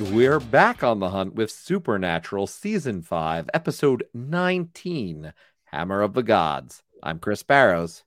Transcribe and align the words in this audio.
And 0.00 0.16
we're 0.16 0.40
back 0.40 0.82
on 0.82 0.98
the 0.98 1.10
hunt 1.10 1.34
with 1.34 1.50
Supernatural 1.50 2.46
Season 2.46 3.02
5, 3.02 3.50
Episode 3.52 4.04
19 4.14 5.34
Hammer 5.64 6.00
of 6.00 6.14
the 6.14 6.22
Gods. 6.22 6.82
I'm 7.02 7.18
Chris 7.18 7.42
Barrows. 7.42 8.02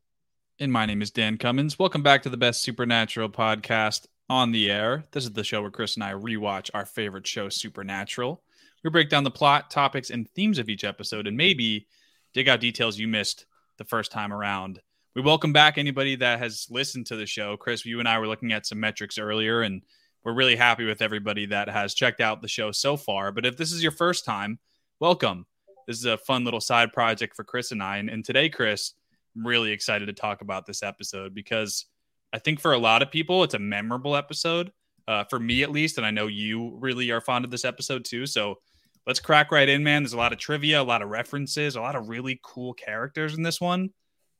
And 0.59 0.73
my 0.73 0.87
name 0.87 1.03
is 1.03 1.11
Dan 1.11 1.37
Cummins. 1.37 1.77
Welcome 1.77 2.01
back 2.01 2.23
to 2.23 2.31
the 2.31 2.35
best 2.35 2.63
Supernatural 2.63 3.29
podcast 3.29 4.07
on 4.27 4.51
the 4.51 4.71
air. 4.71 5.03
This 5.11 5.23
is 5.23 5.33
the 5.33 5.43
show 5.43 5.61
where 5.61 5.69
Chris 5.69 5.93
and 5.93 6.03
I 6.03 6.13
rewatch 6.13 6.71
our 6.73 6.87
favorite 6.87 7.27
show, 7.27 7.47
Supernatural. 7.47 8.41
We 8.83 8.89
break 8.89 9.09
down 9.09 9.23
the 9.23 9.29
plot, 9.29 9.69
topics, 9.69 10.09
and 10.09 10.27
themes 10.31 10.57
of 10.57 10.69
each 10.69 10.83
episode 10.83 11.27
and 11.27 11.37
maybe 11.37 11.85
dig 12.33 12.49
out 12.49 12.59
details 12.59 12.97
you 12.97 13.07
missed 13.07 13.45
the 13.77 13.85
first 13.85 14.11
time 14.11 14.33
around. 14.33 14.81
We 15.15 15.21
welcome 15.21 15.53
back 15.53 15.77
anybody 15.77 16.15
that 16.15 16.39
has 16.39 16.65
listened 16.71 17.05
to 17.07 17.15
the 17.15 17.27
show. 17.27 17.55
Chris, 17.55 17.85
you 17.85 17.99
and 17.99 18.09
I 18.09 18.17
were 18.17 18.27
looking 18.27 18.51
at 18.51 18.65
some 18.65 18.79
metrics 18.79 19.19
earlier 19.19 19.61
and 19.61 19.83
we're 20.23 20.33
really 20.33 20.55
happy 20.55 20.85
with 20.85 21.01
everybody 21.01 21.47
that 21.47 21.69
has 21.69 21.93
checked 21.93 22.21
out 22.21 22.41
the 22.41 22.47
show 22.47 22.71
so 22.71 22.95
far. 22.95 23.31
But 23.31 23.45
if 23.45 23.57
this 23.57 23.71
is 23.71 23.83
your 23.83 23.91
first 23.91 24.25
time, 24.25 24.59
welcome. 24.99 25.45
This 25.85 25.97
is 25.97 26.05
a 26.05 26.17
fun 26.17 26.45
little 26.45 26.61
side 26.61 26.93
project 26.93 27.35
for 27.35 27.43
Chris 27.43 27.71
and 27.71 27.83
I. 27.83 27.97
And, 27.97 28.09
and 28.09 28.23
today, 28.23 28.47
Chris, 28.47 28.93
I'm 29.35 29.45
really 29.45 29.71
excited 29.71 30.05
to 30.05 30.13
talk 30.13 30.41
about 30.41 30.65
this 30.65 30.81
episode 30.81 31.35
because 31.35 31.85
I 32.31 32.39
think 32.39 32.61
for 32.61 32.71
a 32.71 32.77
lot 32.77 33.01
of 33.01 33.11
people, 33.11 33.43
it's 33.43 33.53
a 33.53 33.59
memorable 33.59 34.15
episode. 34.15 34.71
Uh, 35.05 35.25
for 35.25 35.37
me, 35.37 35.63
at 35.63 35.71
least, 35.71 35.97
and 35.97 36.07
I 36.07 36.11
know 36.11 36.27
you 36.27 36.77
really 36.79 37.11
are 37.11 37.19
fond 37.19 37.43
of 37.43 37.51
this 37.51 37.65
episode 37.65 38.05
too. 38.05 38.25
So 38.25 38.59
let's 39.05 39.19
crack 39.19 39.51
right 39.51 39.67
in, 39.67 39.83
man. 39.83 40.03
There's 40.03 40.13
a 40.13 40.17
lot 40.17 40.31
of 40.31 40.39
trivia, 40.39 40.81
a 40.81 40.83
lot 40.83 41.01
of 41.01 41.09
references, 41.09 41.75
a 41.75 41.81
lot 41.81 41.97
of 41.97 42.07
really 42.07 42.39
cool 42.41 42.73
characters 42.73 43.35
in 43.35 43.43
this 43.43 43.59
one. 43.59 43.89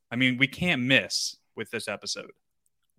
I 0.09 0.15
mean, 0.15 0.37
we 0.37 0.47
can't 0.47 0.83
miss 0.83 1.35
with 1.57 1.69
this 1.71 1.89
episode. 1.89 2.31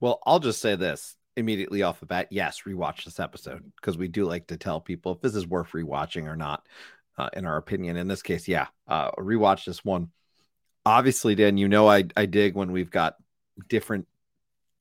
Well, 0.00 0.20
I'll 0.26 0.40
just 0.40 0.60
say 0.60 0.76
this 0.76 1.16
immediately 1.36 1.82
off 1.82 2.00
the 2.00 2.06
bat, 2.06 2.28
yes, 2.30 2.62
rewatch 2.66 3.04
this 3.04 3.20
episode 3.20 3.64
because 3.76 3.98
we 3.98 4.08
do 4.08 4.24
like 4.24 4.46
to 4.48 4.56
tell 4.56 4.80
people 4.80 5.12
if 5.12 5.20
this 5.20 5.34
is 5.34 5.46
worth 5.46 5.72
rewatching 5.72 6.26
or 6.26 6.36
not, 6.36 6.66
uh, 7.18 7.28
in 7.32 7.46
our 7.46 7.56
opinion. 7.56 7.96
In 7.96 8.08
this 8.08 8.22
case, 8.22 8.48
yeah, 8.48 8.66
uh, 8.88 9.10
rewatch 9.12 9.64
this 9.64 9.84
one. 9.84 10.10
Obviously, 10.86 11.34
Dan, 11.34 11.56
you 11.56 11.68
know 11.68 11.88
I 11.88 12.04
I 12.16 12.26
dig 12.26 12.54
when 12.54 12.72
we've 12.72 12.90
got 12.90 13.16
different 13.68 14.06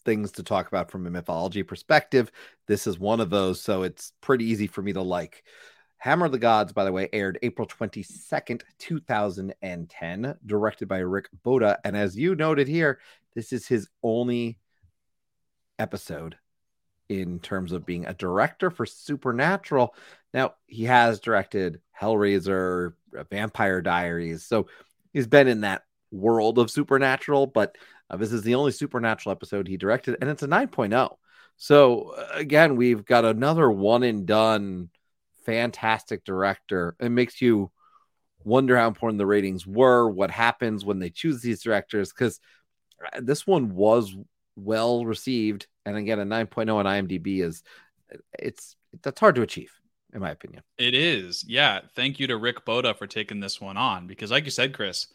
things 0.06 0.34
to 0.34 0.44
talk 0.44 0.68
about 0.68 0.92
from 0.92 1.08
a 1.08 1.10
mythology 1.10 1.64
perspective. 1.64 2.32
This 2.68 2.88
is 2.88 3.00
one 3.00 3.20
of 3.20 3.30
those, 3.30 3.62
so 3.62 3.84
it's 3.84 4.12
pretty 4.22 4.46
easy 4.46 4.68
for 4.68 4.82
me 4.82 4.94
to 4.94 5.02
like. 5.02 5.44
Hammer 5.98 6.28
the 6.28 6.38
Gods, 6.38 6.74
by 6.74 6.84
the 6.84 6.92
way, 6.92 7.08
aired 7.14 7.40
April 7.44 7.66
22nd, 7.66 8.62
2010, 8.78 10.36
directed 10.46 10.88
by 10.90 10.98
Rick 10.98 11.30
Bota. 11.44 11.80
And 11.86 11.96
as 11.96 12.18
you 12.18 12.36
noted 12.36 12.68
here, 12.68 13.00
this 13.36 13.54
is 13.54 13.66
his 13.66 13.88
only 14.04 14.60
episode 15.80 16.36
in 17.10 17.40
terms 17.40 17.72
of 17.72 17.86
being 17.86 18.06
a 18.06 18.14
director 18.14 18.70
for 18.70 18.86
Supernatural. 18.86 19.96
Now, 20.34 20.56
he 20.68 20.86
has 20.86 21.20
directed 21.20 21.82
Hellraiser, 22.00 22.94
Vampire 23.30 23.82
Diaries. 23.82 24.46
So 24.46 24.68
he's 25.12 25.28
been 25.28 25.48
in 25.48 25.62
that 25.62 25.84
world 26.12 26.60
of 26.60 26.72
Supernatural, 26.72 27.48
but 27.48 27.78
uh, 28.10 28.18
this 28.18 28.32
is 28.32 28.42
the 28.44 28.56
only 28.56 28.72
Supernatural 28.72 29.32
episode 29.32 29.68
he 29.68 29.78
directed, 29.78 30.18
and 30.22 30.30
it's 30.30 30.44
a 30.44 30.48
9.0. 30.48 31.16
So 31.58 32.14
uh, 32.18 32.28
again, 32.34 32.76
we've 32.76 33.06
got 33.06 33.26
another 33.26 33.70
one 33.70 34.04
and 34.04 34.26
done 34.26 34.90
fantastic 35.46 36.24
director. 36.24 36.96
It 37.00 37.10
makes 37.10 37.42
you 37.42 37.72
wonder 38.44 38.78
how 38.78 38.88
important 38.88 39.18
the 39.18 39.26
ratings 39.26 39.66
were, 39.66 40.10
what 40.10 40.32
happens 40.32 40.84
when 40.84 41.00
they 41.00 41.10
choose 41.10 41.42
these 41.42 41.62
directors, 41.62 42.12
because 42.12 42.40
uh, 43.14 43.22
this 43.22 43.46
one 43.48 43.76
was 43.76 44.16
well 44.56 45.06
received. 45.06 45.68
And 45.86 45.98
again, 45.98 46.20
a 46.20 46.26
9.0 46.26 46.74
on 46.74 46.86
IMDb 46.86 47.44
is 47.44 47.64
it's 48.38 48.76
that's 49.02 49.20
hard 49.20 49.36
to 49.36 49.42
achieve, 49.42 49.72
in 50.14 50.22
my 50.22 50.32
opinion. 50.32 50.64
It 50.78 50.94
is. 50.94 51.44
Yeah. 51.48 51.82
Thank 51.96 52.20
you 52.20 52.28
to 52.28 52.38
Rick 52.38 52.66
Bota 52.66 52.94
for 52.94 53.08
taking 53.08 53.40
this 53.40 53.60
one 53.60 53.78
on 53.78 54.08
because, 54.08 54.32
like 54.32 54.46
you 54.46 54.52
said, 54.52 54.74
Chris, 54.74 55.08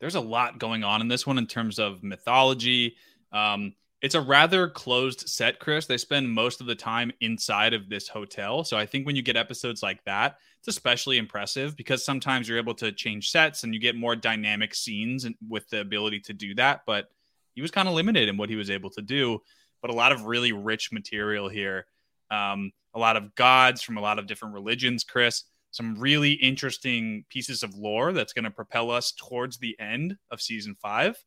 there's 0.00 0.14
a 0.14 0.20
lot 0.20 0.58
going 0.58 0.84
on 0.84 1.00
in 1.00 1.08
this 1.08 1.26
one 1.26 1.38
in 1.38 1.46
terms 1.46 1.78
of 1.78 2.02
mythology. 2.02 2.96
Um, 3.32 3.74
it's 4.04 4.14
a 4.14 4.20
rather 4.20 4.68
closed 4.68 5.28
set, 5.28 5.58
Chris. 5.58 5.86
They 5.86 5.96
spend 5.96 6.28
most 6.28 6.60
of 6.60 6.66
the 6.66 6.74
time 6.74 7.10
inside 7.20 7.72
of 7.72 7.88
this 7.88 8.06
hotel. 8.06 8.62
So 8.62 8.76
I 8.76 8.84
think 8.84 9.06
when 9.06 9.16
you 9.16 9.22
get 9.22 9.36
episodes 9.36 9.82
like 9.82 10.04
that, 10.04 10.36
it's 10.58 10.68
especially 10.68 11.16
impressive 11.16 11.74
because 11.74 12.04
sometimes 12.04 12.46
you're 12.46 12.58
able 12.58 12.74
to 12.74 12.92
change 12.92 13.30
sets 13.30 13.64
and 13.64 13.72
you 13.72 13.80
get 13.80 13.96
more 13.96 14.14
dynamic 14.14 14.74
scenes 14.74 15.26
with 15.48 15.68
the 15.70 15.80
ability 15.80 16.20
to 16.20 16.34
do 16.34 16.54
that. 16.56 16.82
But 16.86 17.06
he 17.54 17.62
was 17.62 17.70
kind 17.70 17.88
of 17.88 17.94
limited 17.94 18.28
in 18.28 18.36
what 18.36 18.50
he 18.50 18.56
was 18.56 18.68
able 18.68 18.90
to 18.90 19.00
do, 19.00 19.40
but 19.84 19.90
a 19.90 19.94
lot 19.94 20.12
of 20.12 20.24
really 20.24 20.52
rich 20.52 20.92
material 20.92 21.46
here. 21.46 21.84
Um, 22.30 22.72
a 22.94 22.98
lot 22.98 23.18
of 23.18 23.34
gods 23.34 23.82
from 23.82 23.98
a 23.98 24.00
lot 24.00 24.18
of 24.18 24.26
different 24.26 24.54
religions, 24.54 25.04
Chris. 25.04 25.42
Some 25.72 26.00
really 26.00 26.32
interesting 26.32 27.26
pieces 27.28 27.62
of 27.62 27.74
lore 27.74 28.14
that's 28.14 28.32
going 28.32 28.46
to 28.46 28.50
propel 28.50 28.90
us 28.90 29.12
towards 29.12 29.58
the 29.58 29.78
end 29.78 30.16
of 30.30 30.40
season 30.40 30.74
five. 30.80 31.22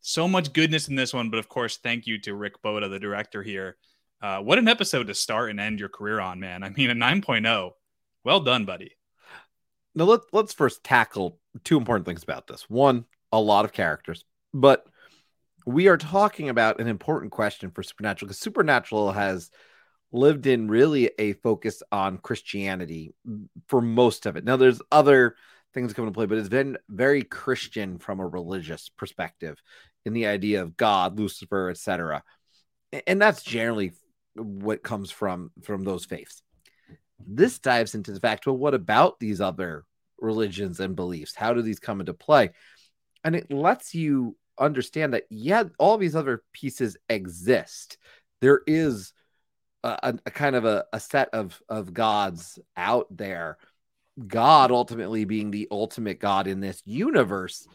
So 0.00 0.26
much 0.26 0.54
goodness 0.54 0.88
in 0.88 0.94
this 0.94 1.12
one, 1.12 1.28
but 1.28 1.36
of 1.36 1.50
course, 1.50 1.80
thank 1.82 2.06
you 2.06 2.18
to 2.22 2.34
Rick 2.34 2.62
Bota, 2.62 2.88
the 2.88 2.98
director 2.98 3.42
here. 3.42 3.76
Uh, 4.22 4.38
what 4.38 4.58
an 4.58 4.68
episode 4.68 5.08
to 5.08 5.14
start 5.14 5.50
and 5.50 5.60
end 5.60 5.78
your 5.78 5.90
career 5.90 6.18
on, 6.18 6.40
man. 6.40 6.62
I 6.62 6.70
mean, 6.70 6.88
a 6.88 6.94
9.0. 6.94 7.72
Well 8.24 8.40
done, 8.40 8.64
buddy. 8.64 8.92
Now, 9.94 10.04
let, 10.04 10.20
let's 10.32 10.54
first 10.54 10.82
tackle 10.82 11.38
two 11.62 11.76
important 11.76 12.06
things 12.06 12.22
about 12.22 12.46
this. 12.46 12.70
One, 12.70 13.04
a 13.32 13.38
lot 13.38 13.66
of 13.66 13.74
characters, 13.74 14.24
but 14.54 14.86
we 15.66 15.88
are 15.88 15.96
talking 15.96 16.48
about 16.48 16.80
an 16.80 16.88
important 16.88 17.32
question 17.32 17.70
for 17.70 17.82
Supernatural 17.82 18.28
because 18.28 18.38
Supernatural 18.38 19.12
has 19.12 19.50
lived 20.12 20.46
in 20.46 20.68
really 20.68 21.10
a 21.18 21.32
focus 21.34 21.82
on 21.90 22.18
Christianity 22.18 23.14
for 23.68 23.80
most 23.80 24.26
of 24.26 24.36
it. 24.36 24.44
Now, 24.44 24.56
there's 24.56 24.82
other 24.90 25.36
things 25.72 25.92
come 25.92 26.06
into 26.06 26.14
play, 26.14 26.26
but 26.26 26.38
it's 26.38 26.48
been 26.48 26.76
very 26.88 27.22
Christian 27.22 27.98
from 27.98 28.20
a 28.20 28.26
religious 28.26 28.90
perspective 28.90 29.60
in 30.04 30.12
the 30.12 30.26
idea 30.26 30.62
of 30.62 30.76
God, 30.76 31.18
Lucifer, 31.18 31.70
etc. 31.70 32.22
And 33.06 33.20
that's 33.20 33.42
generally 33.42 33.92
what 34.34 34.82
comes 34.82 35.10
from 35.10 35.50
from 35.62 35.84
those 35.84 36.04
faiths. 36.04 36.42
This 37.26 37.58
dives 37.58 37.94
into 37.94 38.12
the 38.12 38.20
fact, 38.20 38.46
well, 38.46 38.56
what 38.56 38.74
about 38.74 39.18
these 39.18 39.40
other 39.40 39.84
religions 40.18 40.80
and 40.80 40.96
beliefs? 40.96 41.34
How 41.34 41.54
do 41.54 41.62
these 41.62 41.78
come 41.78 42.00
into 42.00 42.14
play? 42.14 42.50
And 43.24 43.36
it 43.36 43.52
lets 43.52 43.94
you 43.94 44.36
understand 44.62 45.14
that 45.14 45.24
yeah 45.30 45.64
all 45.78 45.98
these 45.98 46.16
other 46.16 46.42
pieces 46.52 46.96
exist. 47.08 47.98
There 48.40 48.62
is 48.66 49.12
a, 49.84 50.18
a 50.24 50.30
kind 50.30 50.56
of 50.56 50.64
a, 50.64 50.84
a, 50.92 51.00
set 51.00 51.28
of 51.32 51.60
of 51.68 51.92
gods 51.92 52.58
out 52.76 53.06
there 53.10 53.58
god 54.26 54.70
ultimately 54.70 55.24
being 55.24 55.50
the 55.50 55.66
ultimate 55.70 56.20
god 56.20 56.46
in 56.46 56.60
this 56.60 56.82
universe 56.84 57.66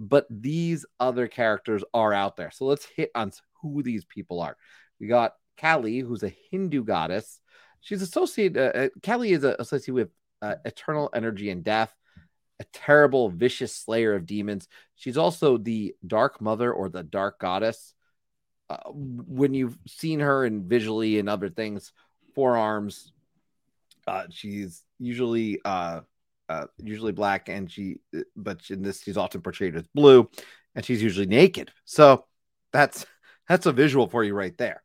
but 0.00 0.26
these 0.30 0.86
other 0.98 1.28
characters 1.28 1.84
are 1.92 2.14
out 2.14 2.36
there. 2.36 2.50
So 2.50 2.64
let's 2.64 2.86
hit 2.86 3.10
on 3.14 3.32
who 3.60 3.82
these 3.82 4.06
people 4.06 4.40
are. 4.40 4.56
We 4.98 5.06
got 5.06 5.34
kali 5.58 5.98
who's 5.98 6.22
a 6.22 6.34
hindu 6.50 6.82
goddess. 6.84 7.38
She's 7.82 8.00
associated 8.00 8.56
uh, 8.56 8.78
uh 8.78 8.88
kali 9.02 9.32
is 9.32 9.44
associated 9.44 9.94
with 9.94 10.08
uh, 10.40 10.54
eternal 10.64 11.10
energy 11.14 11.50
and 11.50 11.62
death 11.62 11.94
a 12.60 12.64
terrible, 12.72 13.30
vicious 13.30 13.74
slayer 13.74 14.14
of 14.14 14.26
demons. 14.26 14.68
She's 14.94 15.16
also 15.16 15.56
the 15.56 15.94
Dark 16.06 16.40
Mother 16.40 16.70
or 16.72 16.90
the 16.90 17.02
Dark 17.02 17.40
Goddess. 17.40 17.94
Uh, 18.68 18.76
when 18.92 19.54
you've 19.54 19.76
seen 19.88 20.20
her 20.20 20.44
and 20.44 20.64
visually 20.64 21.18
and 21.18 21.28
other 21.28 21.48
things, 21.48 21.92
forearms, 22.34 23.12
uh, 24.06 24.24
she's 24.30 24.84
usually 24.98 25.58
uh, 25.64 26.02
uh, 26.48 26.66
usually 26.78 27.12
black, 27.12 27.48
and 27.48 27.70
she, 27.70 27.96
but 28.36 28.60
in 28.70 28.82
this, 28.82 29.02
she's 29.02 29.16
often 29.16 29.40
portrayed 29.40 29.74
as 29.74 29.86
blue, 29.94 30.28
and 30.74 30.84
she's 30.84 31.02
usually 31.02 31.26
naked. 31.26 31.72
So 31.84 32.26
that's 32.72 33.06
that's 33.48 33.66
a 33.66 33.72
visual 33.72 34.06
for 34.06 34.22
you 34.22 34.34
right 34.34 34.56
there. 34.58 34.82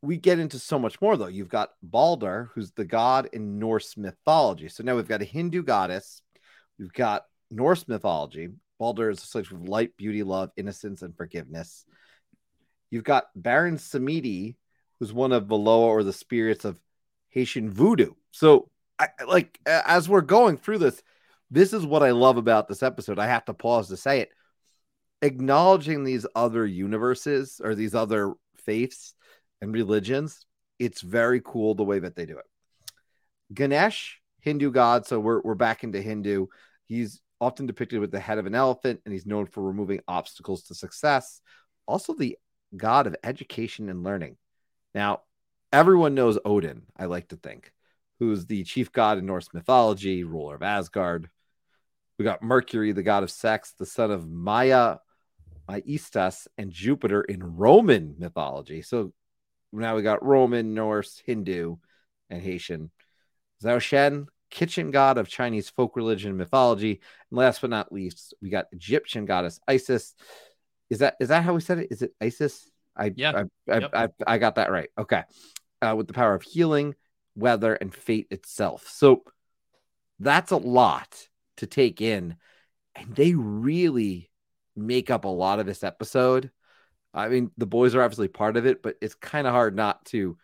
We 0.00 0.18
get 0.18 0.38
into 0.38 0.58
so 0.58 0.78
much 0.78 1.00
more 1.00 1.16
though. 1.16 1.26
You've 1.26 1.48
got 1.48 1.70
Balder, 1.82 2.50
who's 2.54 2.70
the 2.72 2.84
god 2.84 3.28
in 3.32 3.58
Norse 3.58 3.96
mythology. 3.96 4.68
So 4.68 4.84
now 4.84 4.96
we've 4.96 5.08
got 5.08 5.22
a 5.22 5.26
Hindu 5.26 5.62
goddess 5.62 6.22
We've 6.78 6.92
got 6.92 7.24
Norse 7.50 7.86
mythology. 7.88 8.48
Balder 8.78 9.10
is 9.10 9.22
associated 9.22 9.60
with 9.60 9.68
light, 9.68 9.96
beauty, 9.96 10.22
love, 10.22 10.50
innocence, 10.56 11.02
and 11.02 11.16
forgiveness. 11.16 11.84
You've 12.90 13.04
got 13.04 13.26
Baron 13.34 13.76
Samedi, 13.76 14.56
who's 14.98 15.12
one 15.12 15.32
of 15.32 15.48
the 15.48 15.56
Loa 15.56 15.86
or 15.86 16.02
the 16.02 16.12
spirits 16.12 16.64
of 16.64 16.78
Haitian 17.28 17.70
voodoo. 17.70 18.12
So, 18.30 18.70
I, 18.98 19.08
like, 19.26 19.58
as 19.66 20.08
we're 20.08 20.20
going 20.20 20.56
through 20.56 20.78
this, 20.78 21.02
this 21.50 21.72
is 21.72 21.84
what 21.86 22.02
I 22.02 22.10
love 22.10 22.36
about 22.36 22.68
this 22.68 22.82
episode. 22.82 23.18
I 23.18 23.26
have 23.26 23.44
to 23.46 23.54
pause 23.54 23.88
to 23.88 23.96
say 23.96 24.20
it. 24.20 24.30
Acknowledging 25.22 26.04
these 26.04 26.26
other 26.34 26.66
universes 26.66 27.60
or 27.62 27.74
these 27.74 27.94
other 27.94 28.34
faiths 28.56 29.14
and 29.60 29.72
religions, 29.72 30.46
it's 30.78 31.00
very 31.00 31.40
cool 31.44 31.74
the 31.74 31.84
way 31.84 31.98
that 31.98 32.14
they 32.16 32.26
do 32.26 32.38
it. 32.38 32.44
Ganesh 33.52 34.20
Hindu 34.44 34.70
god. 34.70 35.06
So 35.06 35.18
we're, 35.18 35.40
we're 35.40 35.54
back 35.54 35.84
into 35.84 36.00
Hindu. 36.02 36.46
He's 36.84 37.20
often 37.40 37.66
depicted 37.66 37.98
with 38.00 38.10
the 38.10 38.20
head 38.20 38.38
of 38.38 38.46
an 38.46 38.54
elephant, 38.54 39.00
and 39.04 39.12
he's 39.12 39.26
known 39.26 39.46
for 39.46 39.62
removing 39.62 40.00
obstacles 40.06 40.64
to 40.64 40.74
success. 40.74 41.40
Also, 41.86 42.14
the 42.14 42.36
god 42.76 43.06
of 43.06 43.16
education 43.24 43.88
and 43.88 44.04
learning. 44.04 44.36
Now, 44.94 45.22
everyone 45.72 46.14
knows 46.14 46.38
Odin, 46.44 46.82
I 46.96 47.06
like 47.06 47.28
to 47.28 47.36
think. 47.36 47.72
who's 48.18 48.46
the 48.46 48.64
chief 48.64 48.92
god 48.92 49.18
in 49.18 49.26
Norse 49.26 49.48
mythology, 49.52 50.24
ruler 50.24 50.54
of 50.54 50.62
Asgard. 50.62 51.28
We 52.18 52.24
got 52.24 52.42
Mercury, 52.42 52.92
the 52.92 53.02
god 53.02 53.22
of 53.22 53.30
sex, 53.30 53.74
the 53.78 53.86
son 53.86 54.10
of 54.10 54.28
Maya, 54.28 54.98
Maestas, 55.68 56.46
and 56.56 56.70
Jupiter 56.70 57.22
in 57.22 57.56
Roman 57.56 58.14
mythology. 58.18 58.82
So 58.82 59.12
now 59.72 59.96
we 59.96 60.02
got 60.02 60.24
Roman, 60.24 60.74
Norse, 60.74 61.20
Hindu, 61.26 61.76
and 62.30 62.40
Haitian. 62.40 62.90
Zao 63.62 63.80
Shen, 63.80 64.26
kitchen 64.54 64.92
god 64.92 65.18
of 65.18 65.28
Chinese 65.28 65.68
folk 65.68 65.96
religion 65.96 66.30
and 66.30 66.38
mythology. 66.38 67.00
And 67.30 67.38
last 67.38 67.60
but 67.60 67.70
not 67.70 67.92
least, 67.92 68.34
we 68.40 68.48
got 68.48 68.66
Egyptian 68.72 69.26
goddess 69.26 69.60
Isis. 69.66 70.14
Is 70.88 71.00
that 71.00 71.16
is 71.20 71.28
that 71.28 71.42
how 71.42 71.54
we 71.54 71.60
said 71.60 71.80
it? 71.80 71.88
Is 71.90 72.02
it 72.02 72.12
Isis? 72.20 72.70
I 72.96 73.12
yeah, 73.16 73.42
I, 73.68 73.72
I, 73.72 73.78
yep. 73.78 73.90
I, 73.92 74.08
I, 74.26 74.38
got 74.38 74.54
that 74.54 74.70
right. 74.70 74.88
Okay, 74.96 75.24
uh, 75.82 75.94
with 75.96 76.06
the 76.06 76.12
power 76.12 76.34
of 76.34 76.42
healing, 76.42 76.94
weather, 77.34 77.74
and 77.74 77.92
fate 77.92 78.28
itself. 78.30 78.88
So 78.88 79.24
that's 80.20 80.52
a 80.52 80.56
lot 80.56 81.28
to 81.56 81.66
take 81.66 82.00
in, 82.00 82.36
and 82.94 83.14
they 83.16 83.34
really 83.34 84.30
make 84.76 85.10
up 85.10 85.24
a 85.24 85.28
lot 85.28 85.58
of 85.58 85.66
this 85.66 85.82
episode. 85.82 86.52
I 87.12 87.28
mean, 87.28 87.50
the 87.58 87.66
boys 87.66 87.96
are 87.96 88.02
obviously 88.02 88.28
part 88.28 88.56
of 88.56 88.66
it, 88.66 88.82
but 88.82 88.96
it's 89.00 89.14
kind 89.14 89.48
of 89.48 89.52
hard 89.52 89.74
not 89.74 90.04
to 90.06 90.38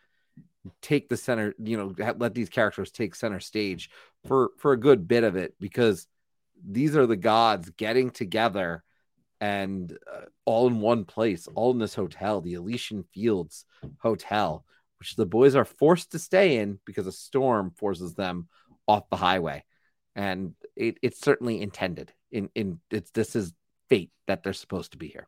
take 0.82 1.08
the 1.08 1.16
center, 1.16 1.54
you 1.58 1.76
know, 1.76 1.94
let 2.18 2.34
these 2.34 2.48
characters 2.48 2.90
take 2.90 3.14
center 3.14 3.40
stage 3.40 3.90
for 4.26 4.50
for 4.58 4.72
a 4.72 4.80
good 4.80 5.08
bit 5.08 5.24
of 5.24 5.36
it 5.36 5.54
because 5.60 6.06
these 6.62 6.96
are 6.96 7.06
the 7.06 7.16
gods 7.16 7.70
getting 7.70 8.10
together 8.10 8.82
and 9.40 9.96
uh, 10.12 10.26
all 10.44 10.66
in 10.66 10.80
one 10.80 11.04
place, 11.04 11.48
all 11.54 11.70
in 11.70 11.78
this 11.78 11.94
hotel, 11.94 12.40
the 12.40 12.54
Elysian 12.54 13.04
Fields 13.14 13.64
Hotel, 13.98 14.64
which 14.98 15.16
the 15.16 15.24
boys 15.24 15.54
are 15.54 15.64
forced 15.64 16.12
to 16.12 16.18
stay 16.18 16.58
in 16.58 16.78
because 16.84 17.06
a 17.06 17.12
storm 17.12 17.70
forces 17.70 18.14
them 18.14 18.48
off 18.86 19.08
the 19.08 19.16
highway, 19.16 19.64
and 20.14 20.54
it, 20.76 20.98
it's 21.02 21.20
certainly 21.20 21.62
intended. 21.62 22.12
In 22.30 22.50
in 22.54 22.80
it's 22.90 23.10
this 23.12 23.34
is 23.34 23.52
fate 23.88 24.10
that 24.26 24.42
they're 24.42 24.52
supposed 24.52 24.92
to 24.92 24.98
be 24.98 25.08
here 25.08 25.26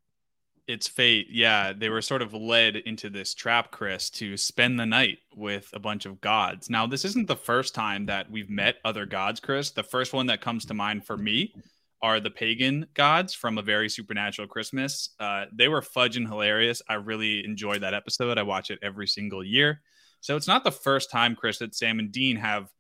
it's 0.73 0.89
fate. 0.89 1.29
Yeah, 1.31 1.75
they 1.75 1.91
were 1.91 2.01
sort 2.01 2.23
of 2.23 2.33
led 2.33 2.77
into 2.77 3.11
this 3.11 3.35
trap, 3.35 3.71
Chris, 3.71 4.09
to 4.11 4.39
spend 4.39 4.81
the 4.81 4.87
night 4.87 5.19
with 5.37 5.69
a 5.75 5.79
bunch 5.79 6.07
of 6.07 6.23
gods. 6.23 6.71
Now, 6.71 6.87
this 6.87 7.05
isn't 7.05 7.29
the 7.29 7.37
first 7.37 7.75
time 7.75 8.07
that 8.07 8.31
we've 8.31 8.49
met 8.49 8.77
other 8.83 9.05
gods, 9.05 9.39
Chris. 9.39 9.71
The 9.71 9.83
first 9.83 10.15
one 10.15 10.27
that 10.27 10.41
comes 10.41 10.65
to 10.65 10.75
mind 10.75 11.05
for 11.05 11.19
me 11.19 11.55
are 12.01 12.21
the 12.21 12.31
pagan 12.31 12.87
gods 12.95 13.35
from 13.35 13.59
a 13.59 13.63
very 13.63 13.91
supernatural 13.91 14.49
Christmas. 14.49 15.11
Uh, 15.21 15.45
they 15.53 15.69
were 15.69 15.83
fudge 15.83 16.17
and 16.17 16.27
hilarious. 16.27 16.81
I 16.89 16.95
really 16.95 17.45
enjoyed 17.45 17.83
that 17.83 17.93
episode. 17.93 18.39
I 18.39 18.43
watch 18.43 18.71
it 18.71 18.79
every 18.83 19.07
single 19.07 19.45
year. 19.45 19.83
So 20.23 20.37
it's 20.37 20.49
not 20.49 20.65
the 20.65 20.73
first 20.73 21.11
time, 21.11 21.37
Chris, 21.37 21.59
that 21.59 21.75
Sam 21.75 21.99
and 21.99 22.11
Dean 22.11 22.37
have 22.37 22.73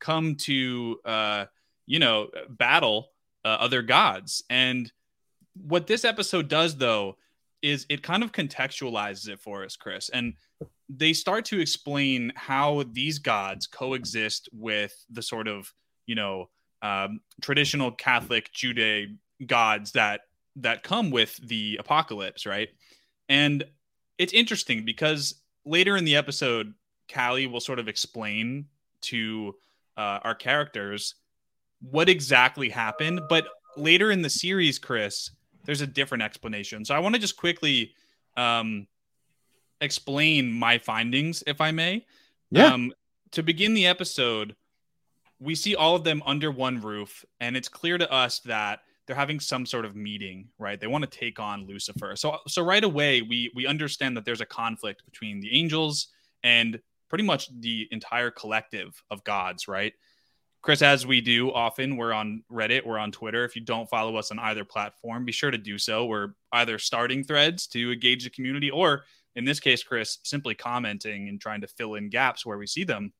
come 0.00 0.34
to, 0.34 0.98
uh, 1.04 1.44
you 1.86 2.00
know, 2.00 2.28
battle 2.48 3.12
uh, 3.44 3.56
other 3.60 3.82
gods. 3.82 4.42
And 4.50 4.92
what 5.54 5.86
this 5.86 6.04
episode 6.04 6.48
does, 6.48 6.76
though, 6.76 7.16
is 7.62 7.86
it 7.88 8.02
kind 8.02 8.22
of 8.22 8.32
contextualizes 8.32 9.28
it 9.28 9.40
for 9.40 9.64
us, 9.64 9.76
Chris. 9.76 10.08
And 10.10 10.34
they 10.88 11.12
start 11.12 11.44
to 11.46 11.60
explain 11.60 12.32
how 12.36 12.84
these 12.92 13.18
gods 13.18 13.66
coexist 13.66 14.48
with 14.52 14.94
the 15.10 15.22
sort 15.22 15.48
of, 15.48 15.72
you 16.06 16.14
know, 16.14 16.48
um, 16.82 17.20
traditional 17.40 17.90
Catholic 17.90 18.52
Jude 18.52 19.18
gods 19.46 19.92
that 19.92 20.22
that 20.56 20.82
come 20.82 21.10
with 21.10 21.36
the 21.46 21.76
apocalypse, 21.78 22.46
right? 22.46 22.68
And 23.28 23.64
it's 24.18 24.32
interesting 24.32 24.84
because 24.84 25.42
later 25.64 25.96
in 25.96 26.04
the 26.04 26.16
episode, 26.16 26.72
Kali 27.08 27.46
will 27.46 27.60
sort 27.60 27.78
of 27.78 27.88
explain 27.88 28.66
to 29.02 29.54
uh, 29.96 30.20
our 30.22 30.34
characters 30.34 31.16
what 31.80 32.08
exactly 32.08 32.70
happened. 32.70 33.20
But 33.28 33.46
later 33.76 34.10
in 34.10 34.22
the 34.22 34.30
series, 34.30 34.78
Chris, 34.78 35.30
there's 35.66 35.80
a 35.82 35.86
different 35.86 36.22
explanation. 36.22 36.84
So 36.84 36.94
I 36.94 36.98
want 37.00 37.14
to 37.14 37.20
just 37.20 37.36
quickly 37.36 37.92
um, 38.36 38.86
explain 39.80 40.52
my 40.52 40.78
findings, 40.78 41.42
if 41.46 41.60
I 41.60 41.72
may. 41.72 42.06
Yeah. 42.50 42.66
Um, 42.66 42.92
to 43.32 43.42
begin 43.42 43.74
the 43.74 43.86
episode, 43.86 44.54
we 45.40 45.54
see 45.54 45.74
all 45.74 45.94
of 45.96 46.04
them 46.04 46.22
under 46.24 46.50
one 46.50 46.80
roof, 46.80 47.24
and 47.40 47.56
it's 47.56 47.68
clear 47.68 47.98
to 47.98 48.10
us 48.10 48.40
that 48.40 48.80
they're 49.06 49.16
having 49.16 49.40
some 49.40 49.66
sort 49.66 49.84
of 49.84 49.94
meeting, 49.94 50.48
right? 50.58 50.80
They 50.80 50.86
want 50.86 51.04
to 51.04 51.18
take 51.18 51.38
on 51.38 51.66
Lucifer. 51.66 52.16
So, 52.16 52.38
so 52.48 52.64
right 52.64 52.82
away, 52.82 53.22
we 53.22 53.50
we 53.54 53.66
understand 53.66 54.16
that 54.16 54.24
there's 54.24 54.40
a 54.40 54.46
conflict 54.46 55.04
between 55.04 55.40
the 55.40 55.56
angels 55.56 56.08
and 56.42 56.80
pretty 57.08 57.24
much 57.24 57.48
the 57.60 57.88
entire 57.90 58.30
collective 58.30 59.00
of 59.10 59.22
gods, 59.24 59.68
right? 59.68 59.92
Chris, 60.66 60.82
as 60.82 61.06
we 61.06 61.20
do 61.20 61.52
often, 61.52 61.96
we're 61.96 62.12
on 62.12 62.42
Reddit, 62.50 62.84
we're 62.84 62.98
on 62.98 63.12
Twitter. 63.12 63.44
If 63.44 63.54
you 63.54 63.62
don't 63.62 63.88
follow 63.88 64.16
us 64.16 64.32
on 64.32 64.40
either 64.40 64.64
platform, 64.64 65.24
be 65.24 65.30
sure 65.30 65.52
to 65.52 65.56
do 65.56 65.78
so. 65.78 66.06
We're 66.06 66.30
either 66.50 66.76
starting 66.80 67.22
threads 67.22 67.68
to 67.68 67.92
engage 67.92 68.24
the 68.24 68.30
community, 68.30 68.68
or 68.72 69.04
in 69.36 69.44
this 69.44 69.60
case, 69.60 69.84
Chris, 69.84 70.18
simply 70.24 70.56
commenting 70.56 71.28
and 71.28 71.40
trying 71.40 71.60
to 71.60 71.68
fill 71.68 71.94
in 71.94 72.08
gaps 72.08 72.44
where 72.44 72.58
we 72.58 72.66
see 72.66 72.82
them. 72.82 73.12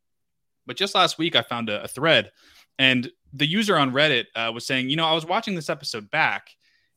But 0.66 0.76
just 0.76 0.96
last 0.96 1.18
week, 1.18 1.36
I 1.36 1.42
found 1.42 1.70
a, 1.70 1.84
a 1.84 1.86
thread, 1.86 2.32
and 2.80 3.08
the 3.32 3.46
user 3.46 3.76
on 3.76 3.92
Reddit 3.92 4.24
uh, 4.34 4.50
was 4.52 4.66
saying, 4.66 4.90
you 4.90 4.96
know, 4.96 5.06
I 5.06 5.14
was 5.14 5.24
watching 5.24 5.54
this 5.54 5.70
episode 5.70 6.10
back, 6.10 6.48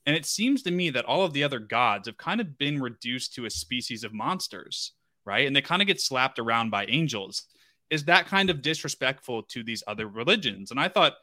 and 0.07 0.15
it 0.15 0.25
seems 0.25 0.63
to 0.63 0.71
me 0.71 0.89
that 0.89 1.05
all 1.05 1.23
of 1.23 1.33
the 1.33 1.43
other 1.43 1.59
gods 1.59 2.07
have 2.07 2.17
kind 2.17 2.41
of 2.41 2.57
been 2.57 2.81
reduced 2.81 3.35
to 3.35 3.45
a 3.45 3.51
species 3.51 4.03
of 4.03 4.15
monsters, 4.15 4.93
right? 5.25 5.45
And 5.45 5.55
they 5.55 5.61
kind 5.61 5.83
of 5.83 5.87
get 5.87 6.01
slapped 6.01 6.39
around 6.39 6.71
by 6.71 6.87
angels 6.87 7.43
is 7.89 8.05
that 8.05 8.27
kind 8.27 8.49
of 8.49 8.61
disrespectful 8.61 9.43
to 9.43 9.63
these 9.63 9.83
other 9.87 10.07
religions? 10.07 10.71
And 10.71 10.79
I 10.79 10.87
thought 10.87 11.13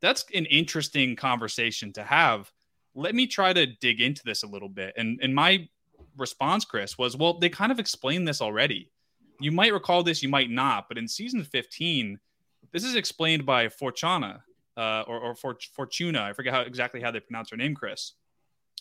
that's 0.00 0.24
an 0.34 0.46
interesting 0.46 1.16
conversation 1.16 1.92
to 1.94 2.02
have. 2.02 2.52
Let 2.94 3.14
me 3.14 3.26
try 3.26 3.52
to 3.52 3.66
dig 3.66 4.00
into 4.00 4.22
this 4.24 4.42
a 4.42 4.46
little 4.48 4.68
bit. 4.68 4.94
And 4.96 5.18
and 5.22 5.34
my 5.34 5.68
response, 6.16 6.64
Chris, 6.64 6.98
was 6.98 7.16
well, 7.16 7.38
they 7.38 7.48
kind 7.48 7.72
of 7.72 7.78
explained 7.78 8.28
this 8.28 8.40
already. 8.40 8.90
You 9.40 9.52
might 9.52 9.72
recall 9.72 10.02
this, 10.02 10.22
you 10.22 10.28
might 10.28 10.50
not, 10.50 10.88
but 10.88 10.98
in 10.98 11.08
season 11.08 11.42
15, 11.42 12.18
this 12.70 12.84
is 12.84 12.94
explained 12.94 13.44
by 13.44 13.68
Fortuna, 13.68 14.44
uh, 14.76 15.02
or, 15.06 15.18
or 15.18 15.34
Fort, 15.34 15.64
Fortuna. 15.72 16.22
I 16.22 16.32
forget 16.32 16.52
how 16.52 16.60
exactly 16.60 17.00
how 17.00 17.10
they 17.10 17.20
pronounce 17.20 17.50
her 17.50 17.56
name, 17.56 17.74
Chris. 17.74 18.12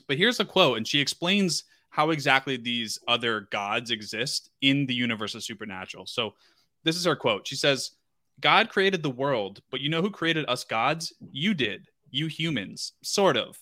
But 0.07 0.17
here's 0.17 0.39
a 0.39 0.45
quote, 0.45 0.77
and 0.77 0.88
she 0.88 1.00
explains 1.00 1.63
how 1.89 2.12
exactly 2.12 2.57
these 2.57 3.00
other 3.07 3.48
gods 3.51 3.91
exist 3.91 4.50
in 4.62 4.86
the 4.86 4.93
universe 4.93 5.36
of 5.36 5.43
supernatural. 5.43 6.05
So 6.05 6.36
this 6.83 6.95
is 6.95 7.05
her 7.05 7.15
quote. 7.15 7.47
She 7.47 7.55
says, 7.55 7.91
God 8.39 8.69
created 8.69 9.03
the 9.03 9.09
world, 9.09 9.61
but 9.69 9.81
you 9.81 9.89
know 9.89 10.01
who 10.01 10.09
created 10.09 10.45
us 10.47 10.63
gods? 10.63 11.13
You 11.31 11.53
did. 11.53 11.88
You 12.09 12.27
humans. 12.27 12.93
Sort 13.03 13.38
of. 13.38 13.57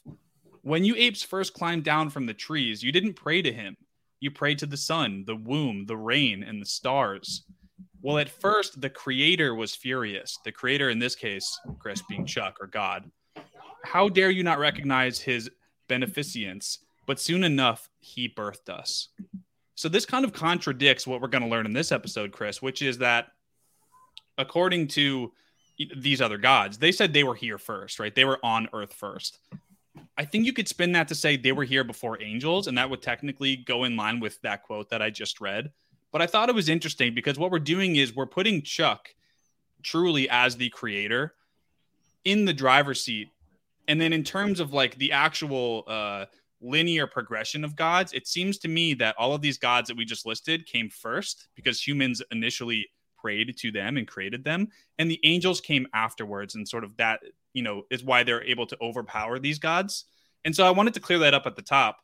When 0.61 0.83
you 0.83 0.95
apes 0.95 1.23
first 1.23 1.53
climbed 1.53 1.83
down 1.83 2.09
from 2.09 2.25
the 2.25 2.33
trees, 2.33 2.81
you 2.83 2.91
didn't 2.91 3.13
pray 3.13 3.41
to 3.41 3.51
him. 3.51 3.75
You 4.19 4.31
prayed 4.31 4.59
to 4.59 4.65
the 4.65 4.77
sun, 4.77 5.23
the 5.25 5.35
womb, 5.35 5.85
the 5.85 5.97
rain, 5.97 6.43
and 6.43 6.61
the 6.61 6.65
stars. 6.65 7.43
Well, 8.01 8.17
at 8.17 8.29
first, 8.29 8.79
the 8.79 8.89
creator 8.89 9.55
was 9.55 9.75
furious. 9.75 10.39
The 10.45 10.51
creator, 10.51 10.89
in 10.89 10.99
this 10.99 11.15
case, 11.15 11.59
Chris 11.79 12.01
being 12.07 12.25
Chuck 12.25 12.57
or 12.61 12.67
God. 12.67 13.09
How 13.83 14.09
dare 14.09 14.29
you 14.29 14.43
not 14.43 14.59
recognize 14.59 15.19
his 15.19 15.49
beneficence? 15.87 16.79
But 17.05 17.19
soon 17.19 17.43
enough, 17.43 17.89
he 17.99 18.29
birthed 18.29 18.69
us. 18.69 19.09
So 19.79 19.87
this 19.87 20.05
kind 20.05 20.25
of 20.25 20.33
contradicts 20.33 21.07
what 21.07 21.21
we're 21.21 21.29
going 21.29 21.41
to 21.41 21.47
learn 21.47 21.65
in 21.65 21.71
this 21.71 21.93
episode, 21.93 22.33
Chris, 22.33 22.61
which 22.61 22.81
is 22.81 22.97
that 22.97 23.27
according 24.37 24.89
to 24.89 25.31
these 25.95 26.19
other 26.19 26.37
gods, 26.37 26.77
they 26.77 26.91
said 26.91 27.13
they 27.13 27.23
were 27.23 27.33
here 27.33 27.57
first, 27.57 27.97
right? 27.97 28.13
They 28.13 28.25
were 28.25 28.39
on 28.43 28.67
Earth 28.73 28.91
first. 28.91 29.39
I 30.17 30.25
think 30.25 30.45
you 30.45 30.51
could 30.51 30.67
spin 30.67 30.91
that 30.91 31.07
to 31.07 31.15
say 31.15 31.37
they 31.37 31.53
were 31.53 31.63
here 31.63 31.85
before 31.85 32.21
angels, 32.21 32.67
and 32.67 32.77
that 32.77 32.89
would 32.89 33.01
technically 33.01 33.55
go 33.55 33.85
in 33.85 33.95
line 33.95 34.19
with 34.19 34.41
that 34.41 34.63
quote 34.63 34.89
that 34.89 35.01
I 35.01 35.11
just 35.11 35.39
read. 35.39 35.71
But 36.11 36.21
I 36.21 36.27
thought 36.27 36.49
it 36.49 36.55
was 36.55 36.67
interesting 36.67 37.15
because 37.15 37.39
what 37.39 37.49
we're 37.49 37.59
doing 37.59 37.95
is 37.95 38.13
we're 38.13 38.25
putting 38.25 38.61
Chuck 38.61 39.15
truly 39.81 40.29
as 40.29 40.57
the 40.57 40.69
creator 40.71 41.35
in 42.25 42.43
the 42.43 42.53
driver's 42.53 43.01
seat. 43.01 43.29
And 43.87 44.01
then 44.01 44.11
in 44.11 44.25
terms 44.25 44.59
of 44.59 44.73
like 44.73 44.97
the 44.97 45.13
actual 45.13 45.85
uh 45.87 46.25
linear 46.61 47.07
progression 47.07 47.63
of 47.63 47.75
gods, 47.75 48.13
it 48.13 48.27
seems 48.27 48.57
to 48.59 48.67
me 48.67 48.93
that 48.95 49.15
all 49.17 49.33
of 49.33 49.41
these 49.41 49.57
gods 49.57 49.87
that 49.87 49.97
we 49.97 50.05
just 50.05 50.25
listed 50.25 50.65
came 50.65 50.89
first 50.89 51.47
because 51.55 51.85
humans 51.85 52.21
initially 52.31 52.87
prayed 53.17 53.55
to 53.57 53.71
them 53.71 53.97
and 53.97 54.07
created 54.07 54.43
them, 54.43 54.67
and 54.97 55.09
the 55.09 55.19
angels 55.23 55.61
came 55.61 55.87
afterwards, 55.93 56.55
and 56.55 56.67
sort 56.67 56.83
of 56.83 56.95
that, 56.97 57.19
you 57.53 57.61
know, 57.61 57.83
is 57.89 58.03
why 58.03 58.23
they're 58.23 58.43
able 58.43 58.65
to 58.65 58.77
overpower 58.81 59.39
these 59.39 59.59
gods. 59.59 60.05
And 60.45 60.55
so 60.55 60.65
I 60.65 60.71
wanted 60.71 60.93
to 60.93 60.99
clear 60.99 61.19
that 61.19 61.33
up 61.33 61.45
at 61.45 61.55
the 61.55 61.61
top. 61.61 61.99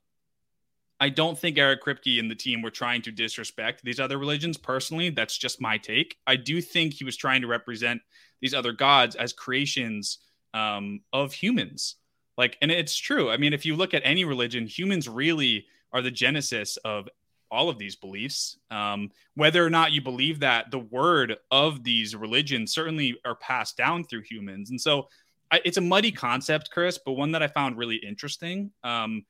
I 0.99 1.09
don't 1.09 1.37
think 1.37 1.57
Eric 1.57 1.83
Kripke 1.83 2.19
and 2.19 2.31
the 2.31 2.35
team 2.35 2.61
were 2.61 2.71
trying 2.71 3.01
to 3.03 3.11
disrespect 3.11 3.81
these 3.83 3.99
other 3.99 4.17
religions 4.17 4.57
personally. 4.57 5.09
That's 5.09 5.37
just 5.37 5.59
my 5.59 5.77
take. 5.77 6.17
I 6.25 6.37
do 6.37 6.61
think 6.61 6.93
he 6.93 7.03
was 7.03 7.17
trying 7.17 7.41
to 7.41 7.47
represent 7.47 8.01
these 8.41 8.53
other 8.53 8.71
gods 8.71 9.15
as 9.15 9.33
creations 9.33 10.19
um, 10.53 11.01
of 11.11 11.33
humans 11.33 11.97
like, 12.37 12.57
and 12.61 12.71
it's 12.71 12.97
true. 12.97 13.29
I 13.29 13.37
mean, 13.37 13.53
if 13.53 13.65
you 13.65 13.75
look 13.75 13.93
at 13.93 14.01
any 14.05 14.25
religion, 14.25 14.67
humans 14.67 15.07
really 15.07 15.65
are 15.93 16.01
the 16.01 16.11
genesis 16.11 16.77
of 16.77 17.07
all 17.51 17.69
of 17.69 17.77
these 17.77 17.95
beliefs. 17.95 18.57
Um, 18.71 19.11
whether 19.35 19.65
or 19.65 19.69
not 19.69 19.91
you 19.91 20.01
believe 20.01 20.39
that, 20.41 20.71
the 20.71 20.79
word 20.79 21.37
of 21.51 21.83
these 21.83 22.15
religions 22.15 22.73
certainly 22.73 23.17
are 23.23 23.35
passed 23.35 23.77
down 23.77 24.03
through 24.03 24.23
humans. 24.23 24.71
And 24.71 24.81
so 24.81 25.07
I, 25.51 25.61
it's 25.63 25.77
a 25.77 25.81
muddy 25.81 26.11
concept, 26.11 26.71
Chris, 26.71 26.97
but 26.97 27.13
one 27.13 27.31
that 27.31 27.43
I 27.43 27.47
found 27.47 27.77
really 27.77 27.97
interesting. 27.97 28.71
Um, 28.83 29.25